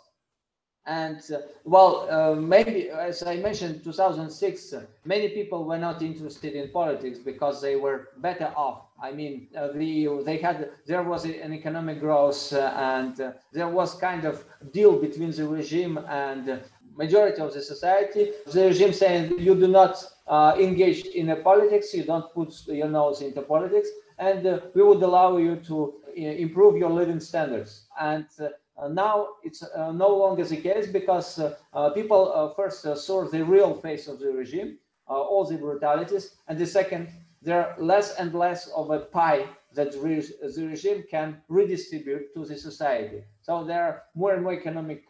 And 0.86 1.22
uh, 1.32 1.40
well, 1.66 2.08
uh, 2.10 2.36
maybe 2.36 2.90
as 2.90 3.22
I 3.22 3.36
mentioned, 3.36 3.84
2006, 3.84 4.74
uh, 4.74 4.86
many 5.06 5.30
people 5.30 5.66
were 5.66 5.78
not 5.78 6.02
interested 6.02 6.54
in 6.54 6.70
politics 6.70 7.20
because 7.20 7.62
they 7.62 7.76
were 7.76 8.10
better 8.18 8.52
off. 8.56 8.86
I 9.02 9.12
mean, 9.12 9.50
uh, 9.56 9.68
the 9.74 10.24
they 10.26 10.38
had 10.38 10.72
there 10.88 11.04
was 11.04 11.26
an 11.26 11.54
economic 11.54 12.00
growth 12.00 12.54
and 12.54 13.16
there 13.54 13.68
was 13.68 13.94
kind 13.96 14.26
of 14.26 14.44
deal 14.72 15.00
between 15.00 15.32
the 15.32 15.48
regime 15.48 16.00
and 16.10 16.60
majority 17.00 17.42
of 17.42 17.54
the 17.54 17.62
society. 17.74 18.24
The 18.56 18.64
regime 18.72 18.94
saying 18.94 19.40
you 19.40 19.56
do 19.56 19.70
not 19.80 19.94
uh, 20.28 20.56
engage 20.60 21.02
in 21.20 21.26
politics, 21.42 21.94
you 21.94 22.04
don't 22.04 22.28
put 22.34 22.50
your 22.68 22.90
nose 22.90 23.22
into 23.22 23.42
politics, 23.42 23.90
and 24.28 24.46
uh, 24.46 24.60
we 24.76 24.84
would 24.84 25.02
allow 25.02 25.38
you 25.38 25.56
to 25.70 25.76
uh, 26.08 26.44
improve 26.46 26.74
your 26.78 26.92
living 27.02 27.22
standards. 27.32 27.72
And 28.00 28.26
uh, 28.40 28.90
now 28.90 29.16
it's 29.44 29.64
uh, 29.64 29.92
no 29.94 30.10
longer 30.24 30.44
the 30.44 30.58
case 30.58 30.88
because 31.00 31.40
uh, 31.40 31.90
people 31.92 32.54
first 32.56 32.82
saw 33.06 33.18
the 33.36 33.44
real 33.56 33.74
face 33.86 34.08
of 34.12 34.20
the 34.20 34.32
regime, 34.42 34.78
all 35.08 35.46
the 35.46 35.58
brutalities, 35.58 36.26
and 36.48 36.60
the 36.60 36.68
second, 36.80 37.08
there 37.42 37.60
are 37.66 37.72
less 37.92 38.08
and 38.20 38.34
less 38.34 38.68
of 38.80 38.92
a 38.92 39.00
pie 39.00 39.46
that 39.74 39.92
the 39.94 40.66
regime 40.74 41.04
can 41.10 41.28
redistribute 41.48 42.34
to 42.34 42.44
the 42.44 42.58
society. 42.58 43.24
So 43.42 43.64
there 43.64 43.84
are 43.88 43.96
more 44.16 44.34
and 44.34 44.44
more 44.44 44.54
economic 44.54 45.02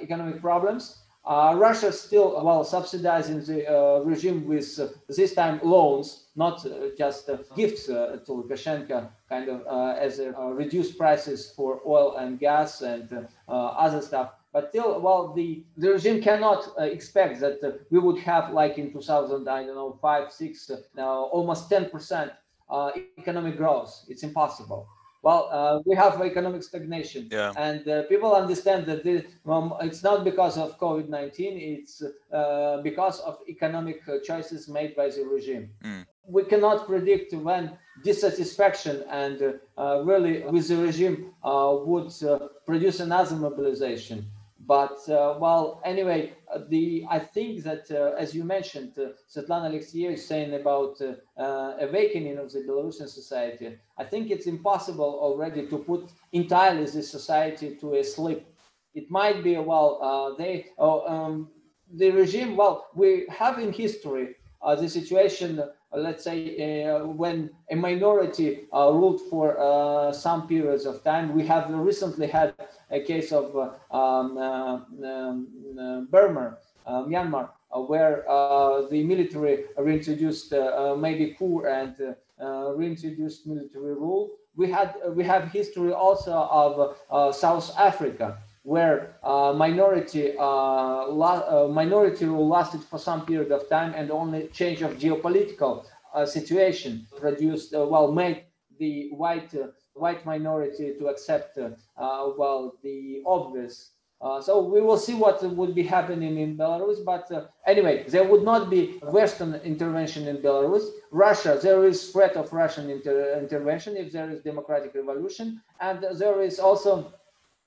economic 0.00 0.40
problems, 0.40 1.04
uh, 1.26 1.54
Russia 1.56 1.90
still, 1.90 2.44
well, 2.44 2.64
subsidizing 2.64 3.42
the 3.44 3.66
uh, 3.66 4.00
regime 4.00 4.46
with 4.46 4.78
uh, 4.78 4.88
this 5.08 5.34
time 5.34 5.58
loans, 5.62 6.26
not 6.36 6.64
uh, 6.66 6.90
just 6.98 7.30
uh, 7.30 7.38
gifts 7.56 7.88
uh, 7.88 8.18
to 8.26 8.32
Lukashenko, 8.32 9.08
kind 9.30 9.48
of 9.48 9.66
as 9.98 10.20
reduced 10.52 10.98
prices 10.98 11.50
for 11.56 11.80
oil 11.86 12.16
and 12.16 12.38
gas 12.38 12.82
and 12.82 13.26
other 13.48 14.02
stuff. 14.02 14.32
But 14.52 14.68
still, 14.68 15.00
well, 15.00 15.32
the, 15.32 15.64
the 15.78 15.92
regime 15.92 16.22
cannot 16.22 16.74
expect 16.78 17.40
that 17.40 17.86
we 17.90 17.98
would 17.98 18.18
have, 18.20 18.52
like 18.52 18.76
in 18.76 18.92
2000, 18.92 19.48
I 19.48 19.64
don't 19.64 19.74
know, 19.74 19.98
five, 20.02 20.30
six, 20.30 20.70
now 20.94 21.24
almost 21.32 21.70
10% 21.70 22.30
economic 23.18 23.56
growth. 23.56 24.04
It's 24.08 24.22
impossible 24.22 24.86
well, 25.24 25.48
uh, 25.50 25.80
we 25.86 25.96
have 25.96 26.20
economic 26.20 26.62
stagnation, 26.62 27.28
yeah. 27.32 27.52
and 27.56 27.88
uh, 27.88 28.02
people 28.04 28.34
understand 28.34 28.84
that 28.86 29.02
this, 29.02 29.24
um, 29.46 29.72
it's 29.80 30.02
not 30.02 30.22
because 30.22 30.58
of 30.58 30.78
COVID 30.78 31.08
nineteen; 31.08 31.54
it's 31.56 32.02
uh, 32.32 32.82
because 32.82 33.20
of 33.20 33.38
economic 33.48 34.06
uh, 34.06 34.18
choices 34.22 34.68
made 34.68 34.94
by 34.94 35.08
the 35.08 35.24
regime. 35.24 35.70
Mm. 35.82 36.04
We 36.26 36.44
cannot 36.44 36.86
predict 36.86 37.32
when 37.32 37.78
dissatisfaction 38.02 39.04
and 39.10 39.42
uh, 39.42 39.80
uh, 39.80 40.02
really 40.04 40.42
with 40.42 40.68
the 40.68 40.76
regime 40.76 41.32
would 41.42 42.12
produce 42.66 43.00
another 43.00 43.36
mobilization. 43.36 44.26
But 44.66 45.06
uh, 45.08 45.36
well, 45.38 45.82
anyway, 45.84 46.32
uh, 46.52 46.60
the 46.68 47.04
I 47.10 47.18
think 47.18 47.64
that 47.64 47.90
uh, 47.90 48.16
as 48.16 48.34
you 48.34 48.44
mentioned, 48.44 48.98
uh, 48.98 49.08
Svetlana 49.30 49.68
Alexeyeva 49.70 50.14
is 50.14 50.26
saying 50.26 50.54
about 50.54 51.00
uh, 51.02 51.14
uh, 51.40 51.76
awakening 51.80 52.38
of 52.38 52.50
the 52.50 52.60
Belarusian 52.60 53.08
society. 53.08 53.78
I 53.98 54.04
think 54.04 54.30
it's 54.30 54.46
impossible 54.46 55.18
already 55.20 55.66
to 55.66 55.78
put 55.78 56.10
entirely 56.32 56.84
this 56.86 57.10
society 57.10 57.76
to 57.76 57.94
a 57.96 58.04
sleep. 58.04 58.46
It 58.94 59.10
might 59.10 59.42
be 59.42 59.56
well, 59.58 60.34
they 60.38 60.66
oh, 60.78 61.06
um, 61.06 61.50
the 61.92 62.10
regime. 62.12 62.56
Well, 62.56 62.86
we 62.94 63.26
have 63.28 63.58
in 63.58 63.72
history 63.72 64.36
the 64.62 64.88
situation 64.88 65.62
Uh, 65.94 65.98
let's 66.00 66.24
say, 66.24 66.84
uh, 66.84 67.04
when 67.06 67.50
a 67.70 67.76
minority 67.76 68.64
uh, 68.72 68.90
ruled 68.92 69.20
for 69.30 69.58
uh, 69.58 70.12
some 70.12 70.46
periods 70.48 70.86
of 70.86 71.02
time. 71.04 71.34
We 71.34 71.46
have 71.46 71.70
recently 71.70 72.26
had 72.26 72.54
a 72.90 73.00
case 73.00 73.32
of 73.32 73.56
uh, 73.56 73.96
um, 73.96 74.38
uh, 74.38 74.76
um, 75.06 76.08
Burma, 76.10 76.56
Myanmar, 76.88 77.50
where 77.70 78.24
the 78.90 79.04
military 79.04 79.64
reintroduced 79.78 80.52
maybe 80.98 81.34
coup 81.38 81.64
and 81.64 82.16
reintroduced 82.76 83.46
military 83.46 83.94
rule. 83.94 84.30
We 84.56 84.70
had 84.70 84.94
we 85.14 85.24
have 85.24 85.50
history 85.50 85.92
also 85.92 86.32
of 86.32 87.34
South 87.34 87.72
Africa, 87.78 88.38
where 88.64 89.16
uh, 89.22 89.52
minority 89.54 90.34
uh, 90.38 90.42
uh, 90.42 91.68
minority 91.70 92.24
rule 92.24 92.48
lasted 92.48 92.82
for 92.82 92.98
some 92.98 93.24
period 93.26 93.52
of 93.52 93.68
time 93.68 93.92
and 93.94 94.10
only 94.10 94.48
change 94.48 94.80
of 94.80 94.96
geopolitical 94.96 95.84
uh, 96.14 96.24
situation 96.24 97.06
produced 97.20 97.74
uh, 97.74 97.84
well 97.84 98.10
made 98.10 98.44
the 98.78 99.10
white 99.10 99.54
uh, 99.54 99.66
white 99.92 100.24
minority 100.24 100.94
to 100.98 101.08
accept 101.08 101.58
well 102.38 102.74
the 102.82 103.22
obvious 103.26 103.90
so 104.40 104.62
we 104.62 104.80
will 104.80 104.96
see 104.96 105.14
what 105.14 105.42
would 105.42 105.74
be 105.74 105.82
happening 105.82 106.38
in 106.38 106.56
Belarus. 106.56 107.04
But 107.04 107.30
anyway, 107.66 108.04
there 108.08 108.24
would 108.24 108.42
not 108.42 108.70
be 108.70 108.92
Western 109.02 109.56
intervention 109.56 110.26
in 110.26 110.38
Belarus. 110.38 110.84
Russia, 111.10 111.58
there 111.62 111.84
is 111.84 112.10
threat 112.10 112.34
of 112.34 112.50
Russian 112.50 112.88
inter 112.88 113.38
intervention 113.38 113.98
if 113.98 114.12
there 114.12 114.30
is 114.30 114.40
democratic 114.40 114.94
revolution, 114.94 115.60
and 115.78 116.02
there 116.18 116.40
is 116.40 116.58
also 116.58 117.12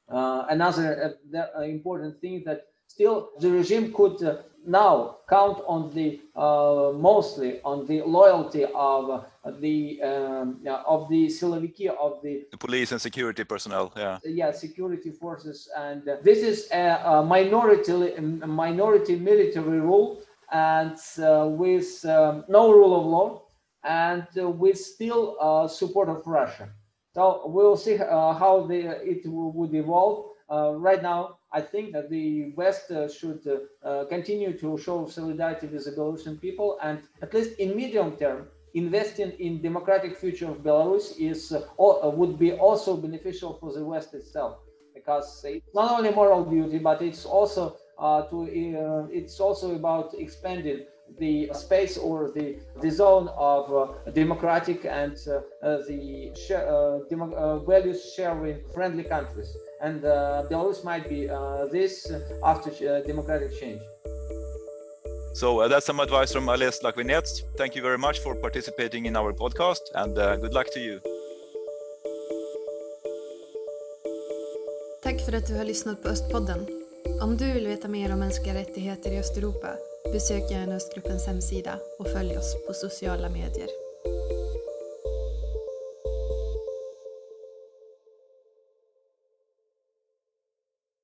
another 0.09 1.17
uh, 1.33 1.37
uh, 1.37 1.61
important 1.61 2.19
thing 2.21 2.43
that 2.45 2.67
still 2.87 3.29
the 3.39 3.49
regime 3.49 3.93
could 3.93 4.21
uh, 4.23 4.37
now 4.65 5.17
count 5.29 5.61
on 5.67 5.93
the 5.93 6.19
uh, 6.35 6.91
mostly 6.93 7.61
on 7.63 7.85
the 7.87 8.01
loyalty 8.01 8.65
of 8.65 9.09
uh, 9.09 9.51
the 9.59 10.01
um, 10.01 10.59
of 10.85 11.07
the 11.09 11.27
Siloviki 11.27 11.87
of 11.87 12.21
the, 12.21 12.45
the 12.51 12.57
police 12.57 12.91
and 12.91 13.01
security 13.01 13.43
personnel 13.43 13.93
yeah. 13.95 14.19
Yeah 14.25 14.51
security 14.51 15.11
forces 15.11 15.69
and 15.77 16.03
this 16.23 16.39
is 16.39 16.67
a, 16.71 17.01
a, 17.05 17.23
minority 17.23 18.13
a 18.15 18.21
minority 18.47 19.15
military 19.15 19.79
rule 19.79 20.21
and 20.51 20.97
with 21.57 22.05
um, 22.05 22.45
no 22.49 22.71
rule 22.71 22.99
of 22.99 23.05
law 23.05 23.43
and 23.83 24.25
with 24.59 24.77
still 24.77 25.67
support 25.69 26.09
of 26.09 26.25
Russia 26.25 26.69
so 27.17 27.47
we'll 27.47 27.75
see 27.75 27.97
how 27.97 28.67
the, 28.69 28.79
it 29.03 29.21
would 29.25 29.73
evolve. 29.73 30.17
Uh, 30.51 30.73
right 30.75 31.01
now, 31.01 31.39
I 31.51 31.61
think 31.61 31.91
that 31.93 32.11
the 32.11 32.53
West 32.55 32.91
uh, 32.91 33.09
should 33.09 33.41
uh, 33.83 34.05
continue 34.05 34.55
to 34.59 34.77
show 34.77 35.07
solidarity 35.07 35.65
with 35.65 35.85
the 35.85 35.91
Belarusian 35.91 36.39
people, 36.39 36.77
and 36.83 37.01
at 37.23 37.33
least 37.33 37.57
in 37.57 37.75
medium 37.75 38.15
term, 38.17 38.47
investing 38.75 39.31
in 39.39 39.63
democratic 39.63 40.15
future 40.15 40.49
of 40.51 40.57
Belarus 40.57 41.19
is 41.19 41.41
would 41.79 42.37
be 42.37 42.51
also 42.53 42.95
beneficial 42.95 43.57
for 43.59 43.73
the 43.73 43.83
West 43.83 44.13
itself, 44.13 44.59
because 44.93 45.43
it's 45.43 45.73
not 45.73 45.91
only 45.97 46.11
moral 46.11 46.45
duty, 46.45 46.77
but 46.77 47.01
it's 47.01 47.25
also 47.25 47.63
to 48.29 48.37
it's 49.11 49.39
also 49.39 49.75
about 49.75 50.13
expanding 50.19 50.85
the 51.19 51.49
space 51.53 51.97
or 51.97 52.31
the, 52.31 52.57
the 52.81 52.91
zone 52.91 53.27
of 53.37 53.73
uh, 53.73 54.11
democratic 54.11 54.85
and 54.85 55.17
uh, 55.27 55.41
uh, 55.65 55.77
the 55.87 56.31
demo 57.09 57.59
values 57.65 58.13
sharing 58.15 58.59
friendly 58.73 59.03
countries. 59.03 59.55
And 59.81 60.01
Belarus 60.01 60.83
might 60.83 61.07
be 61.09 61.27
this 61.71 62.11
after 62.43 62.71
democratic 63.05 63.59
change. 63.59 63.81
So 65.37 65.59
uh, 65.59 65.67
that's 65.67 65.85
some 65.85 65.99
advice 65.99 66.31
from 66.33 66.49
Ales 66.49 66.79
Lahvinets. 66.83 67.43
Thank 67.57 67.75
you 67.75 67.83
very 67.83 67.97
much 67.97 68.19
for 68.23 68.33
participating 68.33 69.05
in 69.05 69.15
our 69.15 69.33
podcast 69.33 69.81
and 69.93 70.17
uh, 70.17 70.35
good 70.37 70.53
luck 70.53 70.67
to 70.73 70.79
you. 70.79 70.99
Tack 75.03 75.25
för 75.25 75.35
att 75.35 75.47
du 75.47 75.57
har 75.57 75.65
lyssnat 75.65 76.03
på 76.03 76.09
Östpodden. 76.09 76.67
Om 77.21 77.37
du 77.37 77.53
vill 77.53 77.67
veta 77.67 77.87
mer 77.87 78.13
om 78.13 78.19
mänskliga 78.19 78.53
rättigheter 78.53 79.11
i 79.11 79.19
Östeuropa 79.19 79.67
Besök 80.11 80.51
gärna 80.51 80.75
Östgruppens 80.75 81.27
hemsida 81.27 81.79
och 81.99 82.07
följ 82.07 82.37
oss 82.37 82.55
på 82.67 82.73
sociala 82.73 83.29
medier. 83.29 83.86